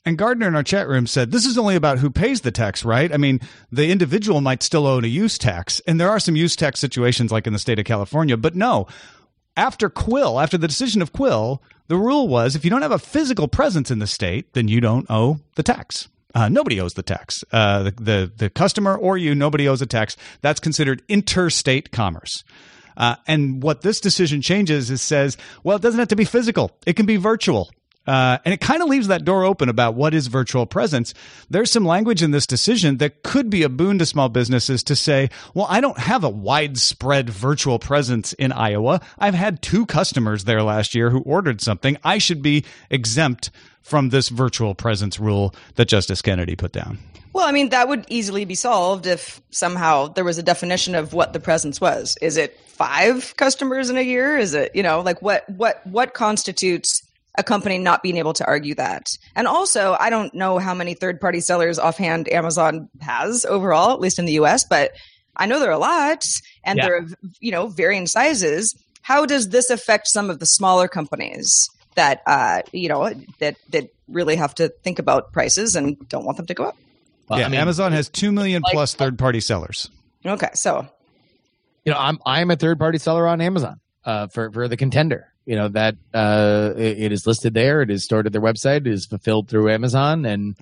And 0.06 0.16
Gardner 0.16 0.46
in 0.46 0.54
our 0.54 0.62
chat 0.62 0.88
room 0.88 1.06
said, 1.08 1.32
This 1.32 1.44
is 1.44 1.58
only 1.58 1.74
about 1.74 1.98
who 1.98 2.10
pays 2.10 2.40
the 2.40 2.52
tax, 2.52 2.84
right? 2.84 3.12
I 3.12 3.16
mean, 3.16 3.40
the 3.72 3.90
individual 3.90 4.40
might 4.40 4.62
still 4.62 4.86
own 4.86 5.04
a 5.04 5.08
use 5.08 5.36
tax. 5.36 5.80
And 5.86 6.00
there 6.00 6.08
are 6.08 6.20
some 6.20 6.36
use 6.36 6.54
tax 6.54 6.78
situations 6.78 7.32
like 7.32 7.46
in 7.46 7.52
the 7.52 7.58
state 7.58 7.80
of 7.80 7.84
California. 7.84 8.36
But 8.36 8.54
no, 8.54 8.86
after 9.56 9.90
Quill, 9.90 10.38
after 10.38 10.56
the 10.56 10.68
decision 10.68 11.02
of 11.02 11.12
Quill, 11.12 11.60
the 11.88 11.96
rule 11.96 12.28
was 12.28 12.54
if 12.54 12.64
you 12.64 12.70
don't 12.70 12.82
have 12.82 12.92
a 12.92 13.00
physical 13.00 13.48
presence 13.48 13.90
in 13.90 13.98
the 13.98 14.06
state, 14.06 14.54
then 14.54 14.68
you 14.68 14.80
don't 14.80 15.06
owe 15.10 15.40
the 15.56 15.64
tax. 15.64 16.08
Uh, 16.36 16.50
nobody 16.50 16.78
owes 16.78 16.92
the 16.92 17.02
tax. 17.02 17.42
Uh, 17.50 17.84
the, 17.84 17.90
the, 17.92 18.32
the 18.36 18.50
customer 18.50 18.94
or 18.94 19.16
you, 19.16 19.34
nobody 19.34 19.66
owes 19.66 19.80
a 19.80 19.86
tax. 19.86 20.18
That's 20.42 20.60
considered 20.60 21.02
interstate 21.08 21.92
commerce. 21.92 22.44
Uh, 22.94 23.16
and 23.26 23.62
what 23.62 23.80
this 23.80 24.00
decision 24.00 24.42
changes 24.42 24.90
is 24.90 25.00
says, 25.00 25.38
well, 25.64 25.76
it 25.76 25.82
doesn't 25.82 25.98
have 25.98 26.08
to 26.08 26.16
be 26.16 26.26
physical. 26.26 26.72
It 26.86 26.92
can 26.92 27.06
be 27.06 27.16
virtual. 27.16 27.70
Uh, 28.06 28.38
and 28.44 28.54
it 28.54 28.60
kind 28.60 28.82
of 28.82 28.88
leaves 28.88 29.08
that 29.08 29.24
door 29.24 29.44
open 29.44 29.68
about 29.68 29.94
what 29.94 30.14
is 30.14 30.28
virtual 30.28 30.66
presence. 30.66 31.14
There's 31.50 31.70
some 31.70 31.84
language 31.84 32.22
in 32.22 32.30
this 32.30 32.46
decision 32.46 32.98
that 32.98 33.22
could 33.22 33.50
be 33.50 33.62
a 33.62 33.68
boon 33.68 33.98
to 33.98 34.06
small 34.06 34.28
businesses 34.28 34.82
to 34.84 34.96
say, 34.96 35.30
well, 35.54 35.66
I 35.68 35.80
don't 35.80 35.98
have 35.98 36.24
a 36.24 36.28
widespread 36.28 37.30
virtual 37.30 37.78
presence 37.78 38.32
in 38.34 38.52
Iowa. 38.52 39.00
I've 39.18 39.34
had 39.34 39.62
two 39.62 39.86
customers 39.86 40.44
there 40.44 40.62
last 40.62 40.94
year 40.94 41.10
who 41.10 41.20
ordered 41.20 41.60
something. 41.60 41.96
I 42.04 42.18
should 42.18 42.42
be 42.42 42.64
exempt 42.90 43.50
from 43.82 44.08
this 44.08 44.28
virtual 44.28 44.74
presence 44.74 45.20
rule 45.20 45.54
that 45.76 45.86
Justice 45.86 46.20
Kennedy 46.20 46.56
put 46.56 46.72
down. 46.72 46.98
Well, 47.32 47.46
I 47.46 47.52
mean, 47.52 47.68
that 47.68 47.86
would 47.86 48.06
easily 48.08 48.46
be 48.46 48.54
solved 48.54 49.06
if 49.06 49.42
somehow 49.50 50.08
there 50.08 50.24
was 50.24 50.38
a 50.38 50.42
definition 50.42 50.94
of 50.94 51.12
what 51.12 51.34
the 51.34 51.38
presence 51.38 51.80
was. 51.80 52.16
Is 52.22 52.38
it 52.38 52.58
five 52.66 53.36
customers 53.36 53.90
in 53.90 53.98
a 53.98 54.02
year? 54.02 54.38
Is 54.38 54.54
it, 54.54 54.74
you 54.74 54.82
know, 54.82 55.02
like 55.02 55.20
what 55.20 55.48
what 55.50 55.86
what 55.86 56.14
constitutes 56.14 57.05
a 57.38 57.42
company 57.42 57.78
not 57.78 58.02
being 58.02 58.16
able 58.16 58.32
to 58.34 58.46
argue 58.46 58.74
that. 58.74 59.06
And 59.34 59.46
also, 59.46 59.96
I 59.98 60.10
don't 60.10 60.34
know 60.34 60.58
how 60.58 60.74
many 60.74 60.94
third 60.94 61.20
party 61.20 61.40
sellers 61.40 61.78
offhand 61.78 62.32
Amazon 62.32 62.88
has 63.00 63.44
overall, 63.44 63.92
at 63.92 64.00
least 64.00 64.18
in 64.18 64.24
the 64.24 64.34
US, 64.34 64.64
but 64.68 64.92
I 65.36 65.46
know 65.46 65.58
there 65.58 65.68
are 65.68 65.72
a 65.72 65.78
lot 65.78 66.22
and 66.64 66.78
yeah. 66.78 66.86
they're, 66.86 67.06
you 67.40 67.52
know, 67.52 67.66
varying 67.66 68.06
sizes. 68.06 68.74
How 69.02 69.26
does 69.26 69.50
this 69.50 69.70
affect 69.70 70.08
some 70.08 70.30
of 70.30 70.38
the 70.38 70.46
smaller 70.46 70.88
companies 70.88 71.68
that, 71.94 72.22
uh, 72.26 72.62
you 72.72 72.88
know, 72.88 73.12
that, 73.38 73.56
that 73.70 73.88
really 74.08 74.36
have 74.36 74.54
to 74.56 74.68
think 74.82 74.98
about 74.98 75.32
prices 75.32 75.76
and 75.76 75.96
don't 76.08 76.24
want 76.24 76.38
them 76.38 76.46
to 76.46 76.54
go 76.54 76.64
up? 76.64 76.76
Well, 77.28 77.40
yeah, 77.40 77.46
I 77.46 77.48
mean, 77.48 77.60
Amazon 77.60 77.92
has 77.92 78.08
2 78.08 78.32
million 78.32 78.62
like, 78.62 78.72
plus 78.72 78.94
third 78.94 79.18
party 79.18 79.40
sellers. 79.40 79.90
Okay. 80.24 80.50
So, 80.54 80.86
you 81.84 81.92
know, 81.92 81.98
I'm, 81.98 82.18
I'm 82.24 82.50
a 82.50 82.56
third 82.56 82.78
party 82.78 82.98
seller 82.98 83.26
on 83.26 83.40
Amazon 83.40 83.80
uh, 84.04 84.28
for, 84.28 84.50
for 84.50 84.68
the 84.68 84.76
contender 84.76 85.32
you 85.46 85.54
know 85.54 85.68
that 85.68 85.96
uh, 86.12 86.74
it, 86.76 86.98
it 86.98 87.12
is 87.12 87.26
listed 87.26 87.54
there. 87.54 87.80
It 87.80 87.90
is 87.90 88.04
stored 88.04 88.26
at 88.26 88.32
their 88.32 88.42
website. 88.42 88.78
It 88.78 88.88
is 88.88 89.06
fulfilled 89.06 89.48
through 89.48 89.70
Amazon, 89.70 90.26
and 90.26 90.56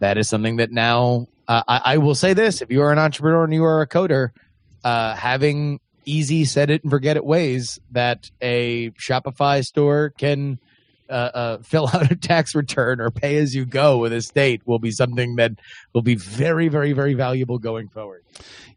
that 0.00 0.18
is 0.18 0.28
something 0.28 0.56
that 0.56 0.72
now 0.72 1.28
uh, 1.46 1.62
I, 1.68 1.80
I, 1.84 1.98
will 1.98 2.14
say 2.14 2.32
this: 2.32 2.62
if 2.62 2.70
you 2.70 2.82
are 2.82 2.90
an 2.90 2.98
entrepreneur 2.98 3.44
and 3.44 3.52
you 3.52 3.64
are 3.64 3.82
a 3.82 3.86
coder, 3.86 4.30
uh, 4.82 5.14
having 5.14 5.78
easy 6.06 6.44
set 6.44 6.70
it 6.70 6.82
and 6.82 6.90
forget 6.90 7.16
it 7.16 7.24
ways 7.24 7.78
that 7.92 8.30
a 8.40 8.90
Shopify 8.92 9.64
store 9.64 10.10
can 10.16 10.58
uh, 11.10 11.12
uh, 11.12 11.58
fill 11.62 11.88
out 11.92 12.10
a 12.10 12.16
tax 12.16 12.54
return 12.54 13.00
or 13.00 13.10
pay 13.10 13.36
as 13.36 13.54
you 13.54 13.66
go 13.66 13.98
with 13.98 14.12
a 14.12 14.22
state 14.22 14.62
will 14.66 14.78
be 14.78 14.90
something 14.90 15.36
that 15.36 15.52
will 15.92 16.02
be 16.02 16.14
very, 16.14 16.68
very, 16.68 16.94
very 16.94 17.12
valuable 17.12 17.58
going 17.58 17.88
forward. 17.88 18.22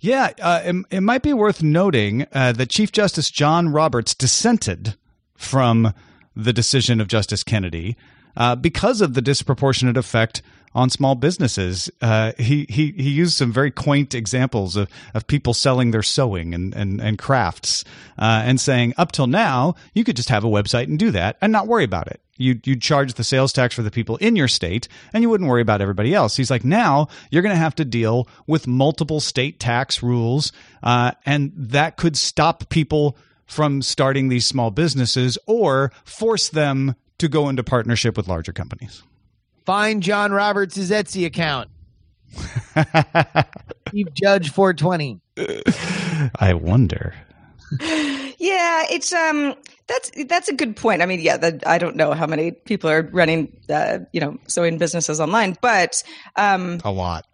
Yeah, 0.02 0.34
uh, 0.42 0.62
it, 0.64 0.76
it, 0.92 1.02
might 1.02 1.22
be 1.22 1.34
worth 1.34 1.64
noting 1.64 2.28
that 2.32 2.70
Chief 2.70 2.92
Justice 2.92 3.32
John 3.32 3.70
Roberts 3.70 4.14
dissented 4.14 4.96
from 5.38 5.94
the 6.36 6.52
decision 6.52 7.00
of 7.00 7.08
Justice 7.08 7.44
Kennedy 7.44 7.96
uh, 8.36 8.56
because 8.56 9.02
of 9.02 9.14
the 9.14 9.22
disproportionate 9.22 9.98
effect 9.98 10.42
on 10.76 10.90
small 10.90 11.16
businesses. 11.16 11.90
Uh, 12.02 12.34
he, 12.38 12.68
he 12.70 12.92
he 12.92 13.10
used 13.10 13.36
some 13.36 13.52
very 13.52 13.72
quaint 13.72 14.14
examples 14.14 14.76
of, 14.76 14.88
of 15.16 15.26
people 15.26 15.54
selling 15.54 15.92
their 15.92 16.04
sewing 16.04 16.54
and 16.54 16.74
and, 16.76 17.02
and 17.02 17.18
crafts 17.18 17.84
uh, 18.20 18.44
and 18.46 18.62
saying 18.62 18.94
up 18.98 19.12
till 19.12 19.28
now 19.28 19.76
you 19.94 20.04
could 20.04 20.16
just 20.16 20.30
have 20.30 20.44
a 20.44 20.48
website 20.48 20.84
and 20.84 21.00
do 21.00 21.12
that 21.12 21.38
and 21.42 21.52
not 21.52 21.68
worry 21.68 21.84
about 21.84 22.08
it. 22.08 22.22
You 22.38 22.60
you'd 22.64 22.82
charge 22.82 23.16
the 23.16 23.24
sales 23.24 23.52
tax 23.52 23.74
for 23.74 23.82
the 23.82 23.90
people 23.90 24.18
in 24.18 24.36
your 24.36 24.48
state 24.48 24.88
and 25.14 25.24
you 25.24 25.30
wouldn't 25.30 25.50
worry 25.50 25.64
about 25.64 25.82
everybody 25.82 26.14
else. 26.14 26.38
He's 26.38 26.52
like 26.52 26.64
now 26.64 27.08
you're 27.32 27.42
going 27.42 27.56
to 27.56 27.60
have 27.60 27.76
to 27.76 27.86
deal 27.86 28.28
with 28.46 28.68
multiple 28.68 29.20
state 29.20 29.60
tax 29.60 30.04
rules 30.04 30.52
uh, 30.84 31.12
and 31.26 31.52
that 31.56 31.98
could 31.98 32.16
stop 32.16 32.70
people 32.70 33.18
from 33.48 33.82
starting 33.82 34.30
these 34.30 34.46
small 34.46 34.72
businesses 34.72 35.38
or 35.48 35.92
force 36.04 36.50
them 36.50 36.96
to 37.18 37.28
go 37.28 37.50
into 37.50 37.64
partnership 37.64 38.16
with 38.16 38.28
larger 38.28 38.54
companies. 38.54 39.04
Find 39.66 40.04
John 40.04 40.32
Roberts' 40.32 40.78
Etsy 40.78 41.26
account. 41.26 41.70
Chief 43.92 44.08
Judge 44.14 44.52
420. 44.52 45.20
I 46.40 46.54
wonder. 46.54 47.16
Yeah, 48.38 48.84
it's 48.90 49.12
um 49.14 49.56
that's 49.88 50.12
that's 50.26 50.48
a 50.48 50.54
good 50.54 50.76
point. 50.76 51.02
I 51.02 51.06
mean, 51.06 51.20
yeah, 51.20 51.38
the, 51.38 51.62
I 51.66 51.78
don't 51.78 51.96
know 51.96 52.14
how 52.14 52.28
many 52.28 52.52
people 52.52 52.90
are 52.90 53.02
running 53.12 53.58
uh, 53.70 54.00
you 54.14 54.22
know 54.22 54.38
sewing 54.48 54.78
businesses 54.78 55.20
online, 55.20 55.58
but 55.62 56.04
um 56.36 56.80
a 56.84 56.92
lot. 56.92 57.26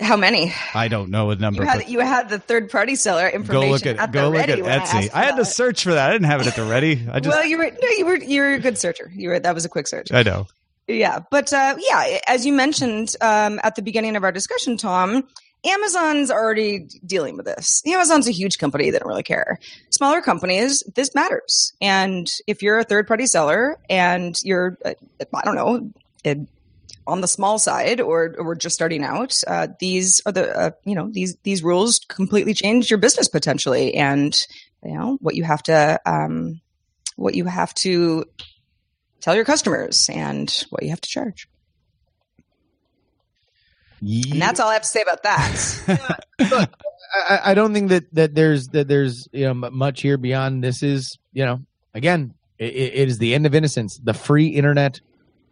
How 0.00 0.16
many? 0.16 0.52
I 0.74 0.88
don't 0.88 1.10
know 1.10 1.30
a 1.30 1.36
number. 1.36 1.62
You 1.62 1.68
had, 1.68 1.88
you 1.88 2.00
had 2.00 2.28
the 2.28 2.38
third 2.38 2.70
party 2.70 2.96
seller 2.96 3.28
information. 3.28 3.68
Go 3.68 3.70
look 3.70 3.86
at, 3.86 3.96
at 3.96 4.12
go 4.12 4.28
look 4.28 4.46
at 4.46 4.58
Etsy. 4.58 5.10
I, 5.14 5.22
I 5.22 5.24
had 5.24 5.36
to 5.36 5.44
search 5.44 5.84
for 5.84 5.94
that. 5.94 6.10
I 6.10 6.12
didn't 6.12 6.26
have 6.26 6.42
it 6.42 6.46
at 6.46 6.54
the 6.54 6.64
ready. 6.64 7.06
I 7.10 7.20
just 7.20 7.34
well, 7.34 7.44
you 7.44 7.56
were 7.56 7.70
no, 7.70 7.88
you 7.88 8.04
were 8.04 8.16
you 8.16 8.42
were 8.42 8.52
a 8.52 8.58
good 8.58 8.76
searcher. 8.76 9.10
You 9.14 9.30
were 9.30 9.38
that 9.40 9.54
was 9.54 9.64
a 9.64 9.70
quick 9.70 9.88
search. 9.88 10.12
I 10.12 10.22
know. 10.22 10.46
Yeah, 10.86 11.20
but 11.30 11.52
uh, 11.52 11.76
yeah, 11.78 12.18
as 12.28 12.44
you 12.44 12.52
mentioned 12.52 13.16
um, 13.20 13.58
at 13.64 13.74
the 13.74 13.82
beginning 13.82 14.16
of 14.16 14.22
our 14.22 14.30
discussion, 14.32 14.76
Tom, 14.76 15.26
Amazon's 15.64 16.30
already 16.30 16.86
dealing 17.04 17.36
with 17.36 17.46
this. 17.46 17.82
Amazon's 17.86 18.28
a 18.28 18.32
huge 18.32 18.58
company; 18.58 18.90
they 18.90 18.98
don't 18.98 19.08
really 19.08 19.22
care. 19.22 19.58
Smaller 19.90 20.20
companies, 20.20 20.82
this 20.94 21.14
matters. 21.14 21.72
And 21.80 22.30
if 22.46 22.62
you're 22.62 22.78
a 22.78 22.84
third 22.84 23.08
party 23.08 23.26
seller 23.26 23.78
and 23.88 24.36
you're, 24.44 24.76
uh, 24.84 24.92
I 25.34 25.44
don't 25.44 25.56
know, 25.56 25.90
on 27.06 27.20
the 27.20 27.28
small 27.28 27.58
side 27.58 28.00
or 28.00 28.34
or 28.38 28.54
just 28.54 28.74
starting 28.74 29.04
out, 29.04 29.34
uh, 29.46 29.68
these 29.80 30.20
are 30.26 30.32
the 30.32 30.58
uh, 30.58 30.70
you 30.84 30.94
know 30.94 31.08
these 31.10 31.36
these 31.42 31.62
rules 31.62 32.00
completely 32.08 32.54
change 32.54 32.90
your 32.90 32.98
business 32.98 33.28
potentially, 33.28 33.94
and 33.94 34.36
you 34.84 34.94
know 34.94 35.18
what 35.20 35.34
you 35.34 35.44
have 35.44 35.62
to 35.64 36.00
um, 36.06 36.60
what 37.16 37.34
you 37.34 37.44
have 37.44 37.74
to 37.74 38.24
tell 39.20 39.34
your 39.34 39.44
customers 39.44 40.08
and 40.12 40.64
what 40.70 40.82
you 40.82 40.90
have 40.90 41.00
to 41.00 41.08
charge. 41.08 41.48
Yeah. 44.00 44.32
And 44.32 44.42
that's 44.42 44.60
all 44.60 44.68
I 44.68 44.74
have 44.74 44.82
to 44.82 44.88
say 44.88 45.02
about 45.02 45.22
that. 45.22 46.18
I, 47.28 47.40
I, 47.44 47.54
don't 47.54 47.72
think 47.72 47.88
that, 47.88 48.14
that 48.14 48.34
there's 48.34 48.68
that 48.68 48.88
there's 48.88 49.26
you 49.32 49.46
know 49.46 49.54
much 49.54 50.02
here 50.02 50.18
beyond 50.18 50.62
this 50.62 50.82
is 50.82 51.18
you 51.32 51.46
know 51.46 51.62
again 51.94 52.34
it, 52.58 52.74
it 52.74 53.08
is 53.08 53.18
the 53.18 53.34
end 53.34 53.46
of 53.46 53.54
innocence. 53.54 53.98
The 54.02 54.14
free 54.14 54.48
internet 54.48 55.00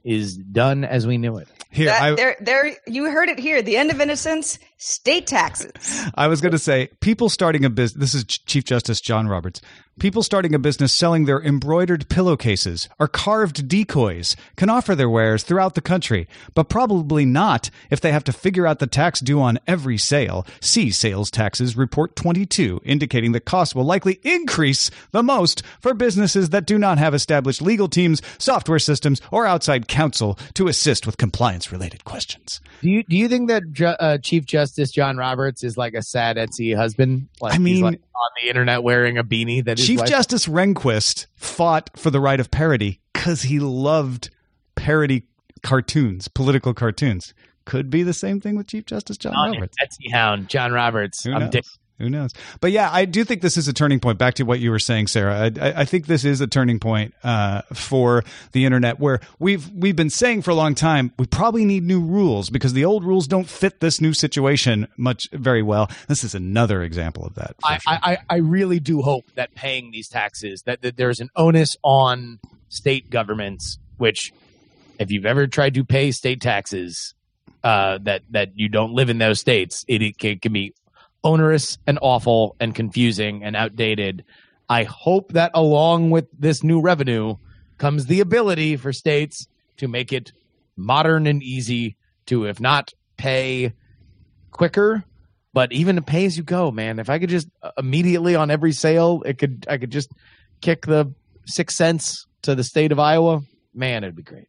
is 0.05 0.37
done 0.37 0.85
as 0.85 1.07
we 1.07 1.19
knew 1.19 1.39
it. 1.39 1.49
Here, 1.75 1.87
that, 1.87 2.03
I, 2.03 2.15
there, 2.15 2.37
there, 2.41 2.77
you 2.87 3.11
heard 3.11 3.29
it 3.29 3.41
here. 3.41 3.61
The 3.61 3.77
end 3.77 3.91
of 3.91 4.01
innocence, 4.01 4.61
state 4.77 5.27
taxes. 5.27 5.73
I 6.15 6.29
was 6.29 6.41
going 6.41 6.53
to 6.53 6.59
say, 6.59 6.91
people 7.01 7.29
starting 7.29 7.65
a 7.65 7.71
business. 7.71 8.13
This 8.13 8.15
is 8.15 8.25
Chief 8.25 8.65
Justice 8.65 9.01
John 9.01 9.27
Roberts. 9.27 9.61
People 10.01 10.25
starting 10.25 10.57
a 10.57 10.59
business 10.59 10.93
selling 10.93 11.25
their 11.25 11.41
embroidered 11.41 12.09
pillowcases 12.09 12.89
or 12.99 13.07
carved 13.07 13.69
decoys 13.69 14.35
can 14.57 14.69
offer 14.69 14.97
their 14.97 15.09
wares 15.09 15.45
throughout 15.45 15.77
the 15.77 15.81
country, 15.81 16.27
but 16.53 16.69
probably 16.69 17.25
not 17.25 17.71
if 17.91 18.01
they 18.01 18.11
have 18.11 18.25
to 18.25 18.33
figure 18.33 18.67
out 18.67 18.81
the 18.81 18.89
tax 18.89 19.21
due 19.21 19.41
on 19.41 19.61
every 19.69 19.97
sale. 19.97 20.45
See 20.61 20.91
Sales 20.91 21.31
Taxes 21.31 21.77
Report 21.77 22.17
22, 22.17 22.81
indicating 22.85 23.33
that 23.33 23.45
costs 23.45 23.73
will 23.73 23.85
likely 23.85 24.19
increase 24.25 24.91
the 25.13 25.23
most 25.23 25.63
for 25.81 25.95
businesses 25.95 26.51
that 26.51 26.67
do 26.67 26.77
not 26.77 26.99
have 26.99 27.15
established 27.15 27.63
legal 27.63 27.89
teams, 27.89 28.21
software 28.37 28.81
systems, 28.81 29.23
or 29.31 29.47
outside 29.47 29.87
counsel 29.87 30.37
to 30.55 30.67
assist 30.67 31.07
with 31.07 31.19
compliance 31.19 31.64
related 31.73 32.05
questions. 32.05 32.61
Do 32.83 32.91
you 32.91 33.03
do 33.05 33.17
you 33.17 33.29
think 33.29 33.49
that 33.49 33.97
uh, 34.01 34.19
Chief 34.19 34.45
Justice 34.45 34.91
John 34.91 35.17
Roberts 35.17 35.65
is 35.65 35.77
like 35.77 35.95
a 35.95 36.03
sad 36.03 36.37
Etsy 36.37 36.77
husband? 36.77 37.29
Like 37.41 37.55
I 37.55 37.59
mean, 37.59 37.83
like 37.83 38.01
on 38.15 38.31
the 38.43 38.49
internet 38.49 38.83
wearing 38.83 39.19
a 39.19 39.25
beanie 39.25 39.65
that 39.65 39.79
Chief 39.79 40.05
Justice 40.05 40.47
Rehnquist 40.47 41.27
fought 41.37 41.91
for 41.97 42.11
the 42.11 42.21
right 42.21 42.41
of 42.41 42.51
parody 42.51 43.01
because 43.13 43.43
he 43.43 43.59
loved 43.61 44.31
parody 44.75 45.25
cartoons, 45.63 46.29
political 46.29 46.75
cartoons. 46.75 47.35
Could 47.65 47.89
be 47.89 48.03
the 48.03 48.13
same 48.13 48.41
thing 48.41 48.57
with 48.57 48.67
Chief 48.67 48.85
Justice 48.85 49.17
John 49.17 49.33
Roberts. 49.33 49.77
Etsy 49.83 50.13
hound, 50.13 50.49
John 50.51 50.73
Roberts. 50.73 51.25
I'm 51.27 51.49
dick. 51.49 51.65
Who 51.99 52.11
knows? 52.11 52.33
But 52.61 52.73
yeah, 52.73 52.91
I 52.93 53.05
do 53.05 53.23
think 53.25 53.41
this 53.41 53.57
is 53.57 53.69
a 53.69 53.73
turning 53.73 54.01
point. 54.01 54.19
Back 54.19 54.35
to 54.35 54.43
what 54.43 54.59
you 54.59 54.73
were 54.73 54.81
saying, 54.81 55.07
Sarah. 55.07 55.53
I, 55.61 55.83
I 55.83 55.85
think 55.85 56.07
this 56.07 56.25
is 56.25 56.41
a 56.41 56.47
turning 56.49 56.81
point 56.81 57.15
uh, 57.23 57.63
for 57.73 58.25
the 58.51 58.65
internet, 58.65 58.99
where 58.99 59.21
we've 59.39 59.71
we've 59.71 59.95
been 59.95 60.11
saying 60.11 60.43
for 60.43 60.51
a 60.51 60.55
long 60.55 60.75
time 60.75 61.13
we 61.19 61.27
probably 61.27 61.65
need 61.65 61.85
new 61.85 62.01
rules 62.01 62.51
because 62.51 62.73
the 62.73 62.85
old 62.85 63.05
rules 63.05 63.29
don't 63.29 63.49
fit 63.49 63.79
this 63.79 64.01
new 64.01 64.13
situation 64.13 64.89
much 64.97 65.29
very 65.33 65.63
well. 65.63 65.89
This 66.09 66.25
is 66.25 66.35
another 66.35 66.83
example 66.83 67.25
of 67.25 67.37
that. 67.37 67.55
I, 67.63 67.79
sure. 67.79 67.99
I, 68.03 68.19
I 68.29 68.37
really 68.37 68.81
do 68.81 69.01
hope 69.01 69.27
that 69.37 69.55
paying 69.55 69.93
these 69.93 70.09
taxes 70.09 70.63
that, 70.67 70.83
that 70.83 70.97
there's 70.97 71.21
an 71.21 71.31
onus 71.37 71.77
on 71.85 72.41
state 72.71 73.09
governments, 73.09 73.79
which 73.99 74.33
if 74.99 75.13
you've 75.13 75.27
ever 75.27 75.47
tried 75.47 75.75
to 75.75 75.85
pay 75.85 76.11
state 76.11 76.41
taxes, 76.41 77.15
uh, 77.63 77.99
that 78.03 78.23
that 78.31 78.51
you 78.57 78.69
don't 78.69 78.93
live 78.93 79.11
in 79.11 79.19
those 79.19 79.39
states, 79.39 79.85
it, 79.87 80.03
it 80.03 80.43
can 80.43 80.53
be 80.53 80.75
onerous 81.25 81.79
and 81.87 81.99
awful 82.03 82.55
and 82.61 82.75
confusing 82.75 83.43
and 83.43 83.57
outdated. 83.57 84.25
I 84.69 84.85
hope 84.85 85.33
that 85.33 85.51
along 85.55 86.11
with 86.11 86.27
this 86.39 86.63
new 86.63 86.81
revenue 86.81 87.37
comes 87.79 88.07
the 88.07 88.21
ability 88.21 88.77
for 88.77 88.93
states 88.93 89.49
to 89.79 89.89
make 89.89 90.13
it 90.13 90.33
modern 90.77 91.27
and 91.27 91.43
easy 91.43 91.97
to, 92.27 92.47
if 92.47 92.61
not 92.61 92.93
pay 93.17 93.73
quicker, 94.51 95.05
but 95.53 95.73
even 95.73 95.97
to 95.97 96.03
pay 96.03 96.25
as 96.25 96.37
you 96.37 96.43
go, 96.43 96.71
man. 96.71 96.99
If 96.99 97.11
I 97.11 97.19
could 97.19 97.31
just 97.31 97.49
uh, 97.63 97.73
immediately 97.79 98.37
on 98.37 98.51
every 98.51 98.73
sale, 98.73 99.23
it 99.27 99.39
could 99.39 99.67
I 99.69 99.79
could 99.79 99.91
just 99.91 100.11
kick 100.61 100.87
the 100.87 101.13
six 101.47 101.77
cents 101.77 102.27
to 102.43 102.55
the 102.55 102.65
state 102.65 102.93
of 102.93 102.99
Iowa, 102.99 103.43
man, 103.75 104.05
it'd 104.05 104.17
be 104.17 104.23
great. 104.23 104.49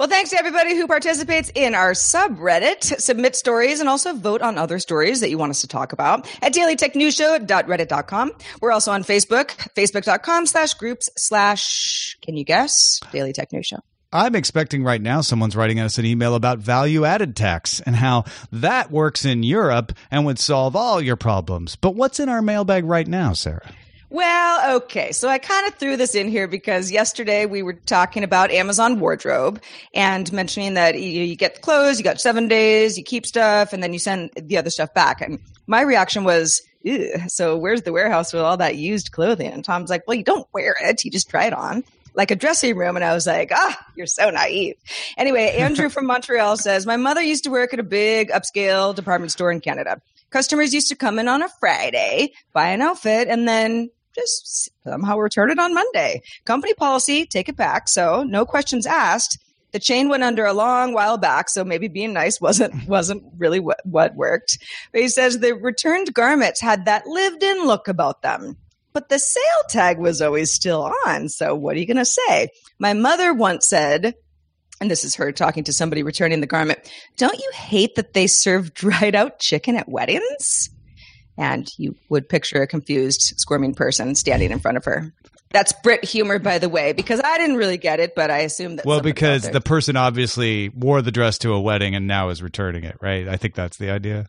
Well, 0.00 0.08
thanks 0.08 0.30
to 0.30 0.38
everybody 0.38 0.74
who 0.74 0.86
participates 0.86 1.52
in 1.54 1.74
our 1.74 1.92
subreddit. 1.92 3.02
Submit 3.02 3.36
stories 3.36 3.80
and 3.80 3.88
also 3.90 4.14
vote 4.14 4.40
on 4.40 4.56
other 4.56 4.78
stories 4.78 5.20
that 5.20 5.28
you 5.28 5.36
want 5.36 5.50
us 5.50 5.60
to 5.60 5.68
talk 5.68 5.92
about 5.92 6.26
at 6.42 6.54
dailytechnewsshow.reddit.com. 6.54 8.32
We're 8.62 8.72
also 8.72 8.92
on 8.92 9.04
Facebook, 9.04 9.48
facebook.com 9.74 10.46
slash 10.46 10.72
groups 10.72 11.10
slash, 11.18 12.16
can 12.22 12.38
you 12.38 12.44
guess? 12.44 12.98
Daily 13.12 13.34
Tech 13.34 13.52
News 13.52 13.66
Show. 13.66 13.80
I'm 14.10 14.34
expecting 14.34 14.84
right 14.84 15.02
now 15.02 15.20
someone's 15.20 15.54
writing 15.54 15.78
us 15.80 15.98
an 15.98 16.06
email 16.06 16.34
about 16.34 16.60
value 16.60 17.04
added 17.04 17.36
tax 17.36 17.80
and 17.80 17.94
how 17.94 18.24
that 18.52 18.90
works 18.90 19.26
in 19.26 19.42
Europe 19.42 19.92
and 20.10 20.24
would 20.24 20.38
solve 20.38 20.74
all 20.74 21.02
your 21.02 21.16
problems. 21.16 21.76
But 21.76 21.94
what's 21.94 22.18
in 22.18 22.30
our 22.30 22.40
mailbag 22.40 22.86
right 22.86 23.06
now, 23.06 23.34
Sarah? 23.34 23.70
Well, 24.10 24.76
okay. 24.78 25.12
So 25.12 25.28
I 25.28 25.38
kind 25.38 25.68
of 25.68 25.74
threw 25.76 25.96
this 25.96 26.16
in 26.16 26.28
here 26.28 26.48
because 26.48 26.90
yesterday 26.90 27.46
we 27.46 27.62
were 27.62 27.74
talking 27.74 28.24
about 28.24 28.50
Amazon 28.50 28.98
wardrobe 28.98 29.62
and 29.94 30.30
mentioning 30.32 30.74
that 30.74 31.00
you, 31.00 31.22
you 31.22 31.36
get 31.36 31.62
clothes, 31.62 31.98
you 31.98 32.04
got 32.04 32.20
seven 32.20 32.48
days, 32.48 32.98
you 32.98 33.04
keep 33.04 33.24
stuff, 33.24 33.72
and 33.72 33.82
then 33.82 33.92
you 33.92 34.00
send 34.00 34.30
the 34.34 34.58
other 34.58 34.70
stuff 34.70 34.92
back. 34.94 35.20
And 35.20 35.38
my 35.68 35.82
reaction 35.82 36.24
was, 36.24 36.60
so 37.28 37.56
where's 37.56 37.82
the 37.82 37.92
warehouse 37.92 38.32
with 38.32 38.42
all 38.42 38.56
that 38.56 38.74
used 38.74 39.12
clothing? 39.12 39.52
And 39.52 39.64
Tom's 39.64 39.90
like, 39.90 40.02
well, 40.08 40.16
you 40.16 40.24
don't 40.24 40.48
wear 40.52 40.74
it, 40.80 41.04
you 41.04 41.10
just 41.12 41.30
try 41.30 41.44
it 41.44 41.52
on 41.52 41.84
like 42.14 42.32
a 42.32 42.36
dressing 42.36 42.76
room. 42.76 42.96
And 42.96 43.04
I 43.04 43.14
was 43.14 43.28
like, 43.28 43.52
ah, 43.54 43.86
you're 43.94 44.06
so 44.06 44.30
naive. 44.30 44.74
Anyway, 45.16 45.54
Andrew 45.56 45.88
from 45.88 46.06
Montreal 46.06 46.56
says, 46.56 46.84
my 46.84 46.96
mother 46.96 47.22
used 47.22 47.44
to 47.44 47.50
work 47.50 47.72
at 47.72 47.78
a 47.78 47.84
big 47.84 48.30
upscale 48.30 48.92
department 48.92 49.30
store 49.30 49.52
in 49.52 49.60
Canada. 49.60 50.02
Customers 50.30 50.74
used 50.74 50.88
to 50.88 50.96
come 50.96 51.20
in 51.20 51.28
on 51.28 51.42
a 51.42 51.48
Friday, 51.60 52.32
buy 52.52 52.70
an 52.70 52.82
outfit, 52.82 53.28
and 53.28 53.46
then 53.46 53.90
just 54.14 54.70
somehow 54.84 55.18
return 55.18 55.50
it 55.50 55.58
on 55.58 55.74
Monday. 55.74 56.22
Company 56.44 56.74
policy, 56.74 57.26
take 57.26 57.48
it 57.48 57.56
back. 57.56 57.88
So 57.88 58.22
no 58.22 58.44
questions 58.44 58.86
asked. 58.86 59.38
The 59.72 59.78
chain 59.78 60.08
went 60.08 60.24
under 60.24 60.44
a 60.44 60.52
long 60.52 60.94
while 60.94 61.16
back, 61.16 61.48
so 61.48 61.64
maybe 61.64 61.86
being 61.86 62.12
nice 62.12 62.40
wasn't 62.40 62.74
wasn't 62.88 63.22
really 63.38 63.60
what, 63.60 63.80
what 63.84 64.16
worked. 64.16 64.58
But 64.92 65.02
he 65.02 65.08
says 65.08 65.38
the 65.38 65.54
returned 65.54 66.12
garments 66.12 66.60
had 66.60 66.86
that 66.86 67.06
lived-in 67.06 67.66
look 67.66 67.88
about 67.88 68.22
them. 68.22 68.56
But 68.92 69.08
the 69.08 69.20
sale 69.20 69.42
tag 69.68 69.98
was 69.98 70.20
always 70.20 70.52
still 70.52 70.92
on. 71.06 71.28
So 71.28 71.54
what 71.54 71.76
are 71.76 71.78
you 71.78 71.86
going 71.86 71.96
to 71.96 72.04
say? 72.04 72.48
My 72.80 72.92
mother 72.92 73.32
once 73.32 73.68
said, 73.68 74.14
and 74.80 74.90
this 74.90 75.04
is 75.04 75.14
her 75.14 75.30
talking 75.30 75.62
to 75.64 75.72
somebody 75.72 76.02
returning 76.02 76.40
the 76.40 76.46
garment, 76.48 76.80
don't 77.16 77.38
you 77.38 77.50
hate 77.54 77.94
that 77.94 78.14
they 78.14 78.26
serve 78.26 78.74
dried 78.74 79.14
out 79.14 79.38
chicken 79.38 79.76
at 79.76 79.88
weddings? 79.88 80.70
And 81.40 81.66
you 81.78 81.96
would 82.10 82.28
picture 82.28 82.62
a 82.62 82.66
confused, 82.66 83.34
squirming 83.38 83.74
person 83.74 84.14
standing 84.14 84.50
in 84.52 84.60
front 84.60 84.76
of 84.76 84.84
her. 84.84 85.12
That's 85.52 85.72
Brit 85.82 86.04
humor, 86.04 86.38
by 86.38 86.58
the 86.58 86.68
way, 86.68 86.92
because 86.92 87.20
I 87.24 87.36
didn't 87.38 87.56
really 87.56 87.78
get 87.78 87.98
it, 87.98 88.14
but 88.14 88.30
I 88.30 88.38
assume 88.40 88.76
that. 88.76 88.86
Well, 88.86 89.00
because 89.00 89.50
the 89.50 89.60
person 89.60 89.96
obviously 89.96 90.68
wore 90.68 91.02
the 91.02 91.10
dress 91.10 91.38
to 91.38 91.52
a 91.54 91.60
wedding 91.60 91.96
and 91.96 92.06
now 92.06 92.28
is 92.28 92.40
returning 92.40 92.84
it, 92.84 92.96
right? 93.00 93.26
I 93.26 93.36
think 93.36 93.54
that's 93.56 93.76
the 93.78 93.90
idea. 93.90 94.28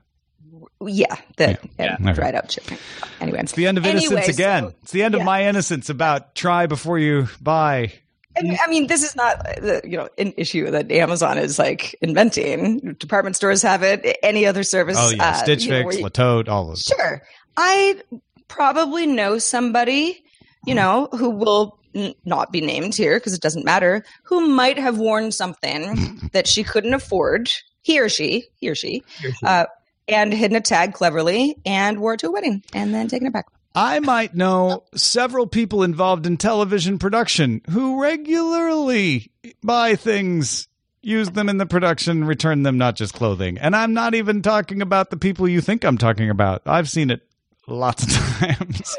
Yeah, 0.83 1.15
the 1.37 1.49
Yeah. 1.51 1.57
yeah, 1.77 1.97
Okay. 2.01 2.13
dried 2.13 2.33
out 2.33 2.49
chicken. 2.49 2.77
Anyway, 3.19 3.39
It's 3.41 3.51
the 3.51 3.67
end 3.67 3.77
of 3.77 3.85
innocence 3.85 4.11
Anyway, 4.13 4.29
again. 4.29 4.63
so- 4.63 4.73
it's 4.81 4.91
the 4.91 5.03
end 5.03 5.13
of 5.13 5.23
my 5.23 5.45
innocence 5.47 5.89
about 5.91 6.33
try 6.33 6.65
before 6.65 6.97
you 6.97 7.27
buy. 7.39 7.91
I 8.37 8.41
mean- 8.43 8.57
I 8.65 8.69
mean, 8.69 8.87
this 8.87 9.03
is 9.03 9.15
not 9.15 9.45
uh, 9.61 9.81
you 9.83 9.97
know 9.97 10.09
an 10.17 10.33
issue 10.37 10.69
that 10.71 10.91
Amazon 10.91 11.37
is 11.37 11.59
like 11.59 11.95
inventing. 12.01 12.95
Department 12.99 13.35
stores 13.35 13.61
have 13.61 13.83
it. 13.83 14.17
Any 14.23 14.45
other 14.45 14.63
service? 14.63 14.97
Oh 14.99 15.09
yeah, 15.11 15.29
uh, 15.29 15.33
Stitch 15.33 15.65
you 15.65 15.71
know, 15.71 15.83
Fix, 15.83 15.97
you- 15.97 16.03
Le 16.03 16.09
Tote, 16.09 16.47
all 16.49 16.67
those. 16.67 16.81
Sure, 16.81 17.21
I 17.57 18.01
probably 18.47 19.05
know 19.07 19.37
somebody, 19.37 20.23
you 20.65 20.75
know, 20.75 21.07
who 21.11 21.29
will 21.29 21.77
n- 21.95 22.13
not 22.25 22.51
be 22.51 22.61
named 22.61 22.95
here 22.95 23.17
because 23.17 23.33
it 23.33 23.41
doesn't 23.41 23.65
matter, 23.65 24.03
who 24.23 24.47
might 24.47 24.77
have 24.77 24.97
worn 24.97 25.31
something 25.31 26.19
that 26.33 26.47
she 26.47 26.63
couldn't 26.63 26.93
afford. 26.93 27.49
He 27.83 27.99
or 27.99 28.09
she, 28.09 28.45
he 28.57 28.69
or 28.69 28.75
she, 28.75 29.03
uh, 29.43 29.65
and 30.07 30.31
hidden 30.33 30.55
a 30.55 30.61
tag 30.61 30.93
cleverly 30.93 31.55
and 31.65 31.99
wore 31.99 32.13
it 32.13 32.19
to 32.19 32.27
a 32.27 32.31
wedding 32.31 32.63
and 32.73 32.93
then 32.93 33.07
taken 33.07 33.25
it 33.27 33.33
back. 33.33 33.45
I 33.73 33.99
might 33.99 34.35
know 34.35 34.83
several 34.95 35.47
people 35.47 35.83
involved 35.83 36.25
in 36.25 36.37
television 36.37 36.99
production 36.99 37.61
who 37.69 38.01
regularly 38.01 39.31
buy 39.63 39.95
things, 39.95 40.67
use 41.01 41.29
them 41.29 41.47
in 41.47 41.57
the 41.57 41.65
production, 41.65 42.25
return 42.25 42.63
them, 42.63 42.77
not 42.77 42.95
just 42.95 43.13
clothing. 43.13 43.57
And 43.57 43.75
I'm 43.75 43.93
not 43.93 44.13
even 44.13 44.41
talking 44.41 44.81
about 44.81 45.09
the 45.09 45.17
people 45.17 45.47
you 45.47 45.61
think 45.61 45.85
I'm 45.85 45.97
talking 45.97 46.29
about. 46.29 46.63
I've 46.65 46.89
seen 46.89 47.09
it 47.09 47.21
lots 47.67 48.03
of 48.03 48.09
times. 48.39 48.97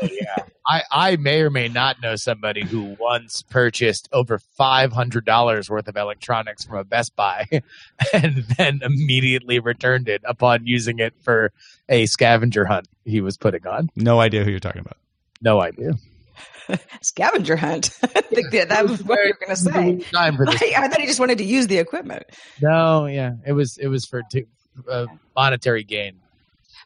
I, 0.66 0.82
I 0.92 1.16
may 1.16 1.40
or 1.40 1.50
may 1.50 1.68
not 1.68 2.00
know 2.00 2.14
somebody 2.16 2.64
who 2.64 2.96
once 3.00 3.42
purchased 3.42 4.08
over 4.12 4.38
five 4.38 4.92
hundred 4.92 5.24
dollars 5.24 5.68
worth 5.68 5.88
of 5.88 5.96
electronics 5.96 6.64
from 6.64 6.78
a 6.78 6.84
Best 6.84 7.16
Buy 7.16 7.46
and 8.12 8.44
then 8.56 8.80
immediately 8.82 9.58
returned 9.58 10.08
it 10.08 10.22
upon 10.24 10.66
using 10.66 10.98
it 11.00 11.14
for 11.22 11.52
a 11.88 12.06
scavenger 12.06 12.64
hunt 12.64 12.86
he 13.04 13.20
was 13.20 13.36
putting 13.36 13.66
on. 13.66 13.88
no 13.96 14.20
idea 14.20 14.44
who 14.44 14.50
you're 14.50 14.60
talking 14.60 14.80
about. 14.80 14.96
No 15.40 15.60
idea. 15.60 15.92
Scavenger 17.02 17.56
hunt. 17.56 17.90
I 18.02 18.20
think 18.20 18.52
that, 18.52 18.68
that 18.68 18.88
was 18.88 19.02
what 19.02 19.18
you 19.24 19.32
were 19.32 19.46
going 19.46 19.56
to 19.56 19.56
say. 19.56 20.10
Time 20.12 20.36
for 20.36 20.46
this. 20.46 20.62
I, 20.62 20.84
I 20.84 20.88
thought 20.88 21.00
he 21.00 21.06
just 21.06 21.18
wanted 21.18 21.38
to 21.38 21.44
use 21.44 21.66
the 21.66 21.78
equipment. 21.78 22.22
No, 22.60 23.06
yeah, 23.06 23.32
it 23.44 23.52
was 23.52 23.76
it 23.78 23.88
was 23.88 24.04
for 24.06 24.22
t- 24.30 24.46
uh, 24.88 25.06
monetary 25.34 25.82
gain. 25.82 26.20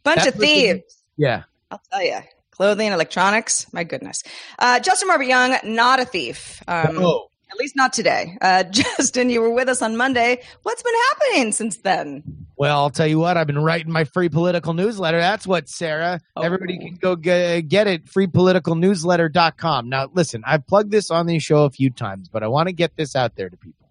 Bunch 0.02 0.20
That 0.20 0.28
of 0.28 0.34
person- 0.36 0.46
thieves. 0.48 1.02
Yeah, 1.18 1.42
I'll 1.70 1.80
tell 1.92 2.02
you. 2.02 2.20
Clothing, 2.56 2.92
electronics. 2.92 3.66
My 3.72 3.84
goodness. 3.84 4.22
Uh, 4.58 4.80
Justin 4.80 5.08
Robert 5.08 5.24
Young, 5.24 5.56
not 5.64 6.00
a 6.00 6.04
thief. 6.04 6.62
Um, 6.66 6.98
Oh. 6.98 7.28
At 7.48 7.58
least 7.58 7.76
not 7.76 7.92
today. 7.92 8.36
Uh, 8.40 8.64
Justin, 8.70 9.30
you 9.30 9.40
were 9.40 9.50
with 9.50 9.68
us 9.68 9.80
on 9.80 9.96
Monday. 9.96 10.42
What's 10.64 10.82
been 10.82 10.94
happening 11.12 11.52
since 11.52 11.76
then? 11.76 12.22
Well, 12.56 12.76
I'll 12.78 12.90
tell 12.90 13.06
you 13.06 13.18
what, 13.20 13.36
I've 13.36 13.46
been 13.46 13.58
writing 13.62 13.92
my 13.92 14.04
free 14.04 14.28
political 14.28 14.72
newsletter. 14.74 15.18
That's 15.18 15.46
what, 15.46 15.68
Sarah. 15.68 16.20
Everybody 16.42 16.78
can 16.78 16.94
go 16.96 17.14
get, 17.14 17.68
get 17.68 17.86
it, 17.86 18.06
freepoliticalnewsletter.com. 18.06 19.88
Now, 19.88 20.10
listen, 20.12 20.42
I've 20.46 20.66
plugged 20.66 20.90
this 20.90 21.10
on 21.10 21.26
the 21.26 21.38
show 21.38 21.64
a 21.64 21.70
few 21.70 21.90
times, 21.90 22.28
but 22.28 22.42
I 22.42 22.48
want 22.48 22.68
to 22.68 22.72
get 22.72 22.96
this 22.96 23.14
out 23.14 23.36
there 23.36 23.48
to 23.48 23.56
people. 23.56 23.88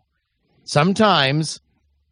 Sometimes 0.63 1.61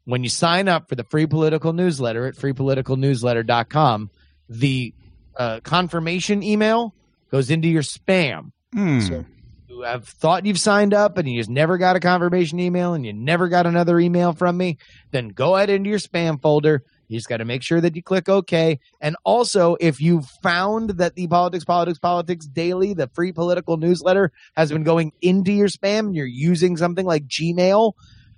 when 0.06 0.24
you 0.24 0.30
sign 0.30 0.68
up 0.68 0.88
for 0.90 0.96
the 0.96 1.04
free 1.04 1.26
political 1.26 1.74
newsletter 1.74 2.26
at 2.28 2.36
freepoliticalnewsletter.com, 2.36 4.12
the 4.50 4.94
uh, 5.38 5.60
confirmation 5.62 6.44
email 6.44 6.94
goes 7.32 7.50
into 7.50 7.68
your 7.68 7.82
spam. 7.82 8.52
Hmm. 8.74 9.00
So 9.00 9.26
you 9.68 9.82
have 9.82 10.08
thought 10.08 10.46
you've 10.46 10.60
signed 10.60 10.94
up 10.94 11.18
and 11.18 11.28
you 11.28 11.40
just 11.40 11.50
never 11.50 11.78
got 11.78 11.96
a 11.96 12.00
confirmation 12.00 12.60
email 12.60 12.94
and 12.94 13.06
you 13.06 13.14
never 13.14 13.48
got 13.50 13.66
another 13.66 14.00
email 14.00 14.34
from 14.34 14.58
me, 14.58 14.78
then 15.12 15.30
go 15.30 15.56
ahead 15.56 15.70
into 15.70 15.90
your 15.90 16.00
spam 16.00 16.42
folder. 16.42 16.84
You 17.08 17.18
just 17.18 17.30
got 17.30 17.38
to 17.38 17.46
make 17.46 17.62
sure 17.62 17.82
that 17.82 17.96
you 17.96 18.02
click 18.02 18.30
OK. 18.30 18.80
And 19.02 19.16
also, 19.24 19.76
if 19.80 20.02
you 20.02 20.22
found 20.42 20.92
that 20.92 21.16
the 21.16 21.28
Politics, 21.28 21.66
Politics, 21.66 22.00
Politics 22.00 22.48
Daily, 22.48 22.94
the 22.94 23.08
free 23.14 23.32
political 23.32 23.78
newsletter, 23.78 24.32
has 24.56 24.72
been 24.72 24.84
going 24.84 25.12
into 25.22 25.52
your 25.52 25.68
spam 25.68 26.00
and 26.00 26.16
you're 26.16 26.26
using 26.26 26.78
something 26.78 27.06
like 27.06 27.28
Gmail, 27.28 27.94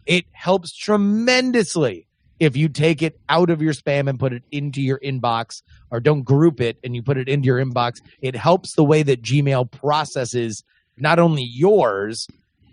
it 0.05 0.25
helps 0.31 0.75
tremendously 0.75 2.04
if 2.39 2.57
you 2.57 2.69
take 2.69 3.01
it 3.01 3.19
out 3.29 3.49
of 3.49 3.61
your 3.61 3.73
spam 3.73 4.09
and 4.09 4.19
put 4.19 4.33
it 4.33 4.43
into 4.51 4.81
your 4.81 4.99
inbox 4.99 5.61
or 5.91 5.99
don't 5.99 6.23
group 6.23 6.59
it 6.59 6.77
and 6.83 6.95
you 6.95 7.01
put 7.01 7.17
it 7.17 7.29
into 7.29 7.45
your 7.45 7.63
inbox. 7.63 8.01
It 8.21 8.35
helps 8.35 8.73
the 8.73 8.83
way 8.83 9.03
that 9.03 9.21
Gmail 9.21 9.71
processes 9.71 10.63
not 10.97 11.19
only 11.19 11.43
yours, 11.43 12.27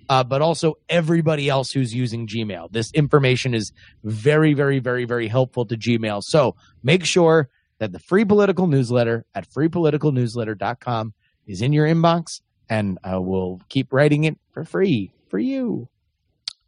uh, 0.09 0.25
but 0.25 0.43
also 0.43 0.75
everybody 0.89 1.49
else 1.49 1.71
who's 1.71 1.95
using 1.95 2.27
Gmail. 2.27 2.71
This 2.73 2.93
information 2.93 3.55
is 3.55 3.73
very, 4.05 4.53
very, 4.55 4.79
very, 4.79 5.05
very 5.05 5.29
helpful 5.29 5.65
to 5.67 5.77
Gmail. 5.77 6.23
So 6.23 6.57
make 6.83 7.05
sure 7.05 7.49
that 7.79 7.93
the 7.93 7.99
free 7.99 8.25
political 8.25 8.67
newsletter 8.67 9.25
at 9.35 9.49
freepoliticalnewsletter.com 9.49 11.15
is 11.47 11.63
in 11.63 11.73
your 11.73 11.87
inbox 11.87 12.41
and 12.69 12.99
I 13.05 13.19
will 13.19 13.61
keep 13.69 13.93
writing 13.93 14.25
it 14.25 14.39
for 14.53 14.65
free 14.65 15.13
for 15.29 15.39
you. 15.39 15.89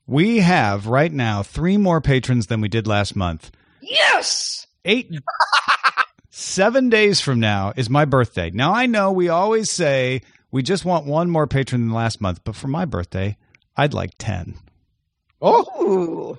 We 0.06 0.38
have 0.40 0.86
right 0.86 1.12
now 1.12 1.42
three 1.42 1.76
more 1.76 2.00
patrons 2.00 2.46
than 2.48 2.60
we 2.60 2.68
did 2.68 2.86
last 2.86 3.16
month. 3.16 3.50
Yes. 3.80 4.66
Eight, 4.84 5.10
seven 6.30 6.90
days 6.90 7.20
from 7.20 7.40
now 7.40 7.72
is 7.76 7.88
my 7.88 8.04
birthday. 8.04 8.50
Now, 8.50 8.74
I 8.74 8.86
know 8.86 9.12
we 9.12 9.28
always 9.28 9.70
say 9.70 10.20
we 10.50 10.62
just 10.62 10.84
want 10.84 11.06
one 11.06 11.30
more 11.30 11.46
patron 11.46 11.80
than 11.82 11.90
last 11.94 12.20
month, 12.20 12.40
but 12.44 12.54
for 12.54 12.68
my 12.68 12.84
birthday, 12.84 13.36
I'd 13.76 13.94
like 13.94 14.10
10. 14.18 14.54
Oh. 15.40 16.38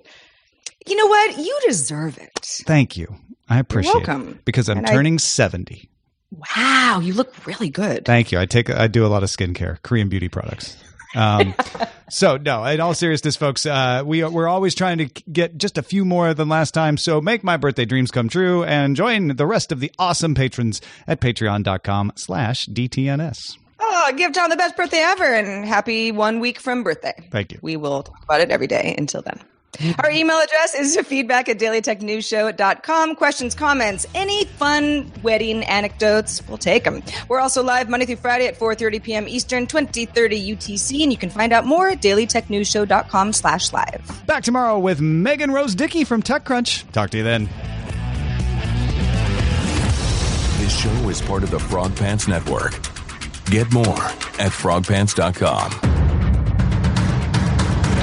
You 0.87 0.95
know 0.95 1.07
what? 1.07 1.37
You 1.37 1.59
deserve 1.65 2.17
it. 2.17 2.39
Thank 2.65 2.97
you. 2.97 3.15
I 3.49 3.59
appreciate 3.59 3.93
welcome. 4.07 4.29
it 4.29 4.45
because 4.45 4.69
I'm 4.69 4.77
And 4.79 4.87
I- 4.87 4.91
turning 4.93 5.19
70. 5.19 5.89
Wow, 6.57 6.99
you 7.01 7.13
look 7.13 7.45
really 7.47 7.69
good. 7.69 8.03
Thank 8.03 8.31
you. 8.31 8.39
I 8.39 8.45
take 8.45 8.69
I 8.69 8.87
do 8.87 9.05
a 9.05 9.07
lot 9.07 9.23
of 9.23 9.29
skincare, 9.29 9.81
Korean 9.83 10.09
beauty 10.09 10.27
products. 10.27 10.75
Um, 11.15 11.55
so 12.09 12.37
no, 12.37 12.63
in 12.65 12.79
all 12.79 12.93
seriousness, 12.93 13.35
folks, 13.35 13.65
uh, 13.65 14.03
we 14.05 14.23
we're 14.23 14.47
always 14.47 14.75
trying 14.75 14.97
to 14.99 15.05
get 15.31 15.57
just 15.57 15.77
a 15.77 15.83
few 15.83 16.05
more 16.05 16.33
than 16.33 16.49
last 16.49 16.73
time. 16.73 16.97
So 16.97 17.21
make 17.21 17.43
my 17.43 17.57
birthday 17.57 17.85
dreams 17.85 18.11
come 18.11 18.29
true 18.29 18.63
and 18.63 18.95
join 18.95 19.35
the 19.35 19.45
rest 19.45 19.71
of 19.71 19.79
the 19.79 19.91
awesome 19.97 20.35
patrons 20.35 20.81
at 21.07 21.19
patreon.com 21.21 22.13
slash 22.15 22.65
DTNS. 22.67 23.57
Oh, 23.79 24.13
give 24.15 24.33
Tom 24.33 24.49
the 24.49 24.55
best 24.55 24.75
birthday 24.77 25.01
ever 25.01 25.23
and 25.23 25.65
happy 25.65 26.11
one 26.11 26.39
week 26.39 26.59
from 26.59 26.83
birthday. 26.83 27.13
Thank 27.31 27.51
you. 27.51 27.59
We 27.61 27.75
will 27.75 28.03
talk 28.03 28.23
about 28.23 28.41
it 28.41 28.49
every 28.49 28.67
day 28.67 28.95
until 28.97 29.21
then. 29.21 29.39
Our 30.03 30.11
email 30.11 30.37
address 30.37 30.75
is 30.75 30.97
feedback 31.07 31.49
at 31.49 31.59
dailytechnewsshow.com. 31.59 33.15
Questions, 33.15 33.55
comments, 33.55 34.05
any 34.15 34.45
fun 34.45 35.11
wedding 35.23 35.63
anecdotes, 35.63 36.41
we'll 36.47 36.57
take 36.57 36.83
them. 36.83 37.03
We're 37.27 37.39
also 37.39 37.63
live 37.63 37.89
Monday 37.89 38.05
through 38.05 38.17
Friday 38.17 38.47
at 38.47 38.57
4.30 38.57 39.03
p.m. 39.03 39.27
Eastern, 39.27 39.67
2030 39.67 40.55
UTC, 40.55 41.03
and 41.03 41.11
you 41.11 41.17
can 41.17 41.29
find 41.29 41.53
out 41.53 41.65
more 41.65 41.89
at 41.89 42.01
dailytechnewsshow.com 42.01 43.33
slash 43.33 43.73
live. 43.73 44.23
Back 44.25 44.43
tomorrow 44.43 44.79
with 44.79 45.01
Megan 45.01 45.51
Rose 45.51 45.75
Dickey 45.75 46.03
from 46.03 46.21
TechCrunch. 46.21 46.91
Talk 46.91 47.09
to 47.11 47.17
you 47.17 47.23
then. 47.23 47.49
This 50.59 50.75
show 50.79 51.09
is 51.09 51.21
part 51.21 51.43
of 51.43 51.51
the 51.51 51.59
Frog 51.59 51.95
Pants 51.95 52.27
Network. 52.27 52.71
Get 53.45 53.71
more 53.71 53.85
at 53.85 54.51
frogpants.com. 54.51 56.14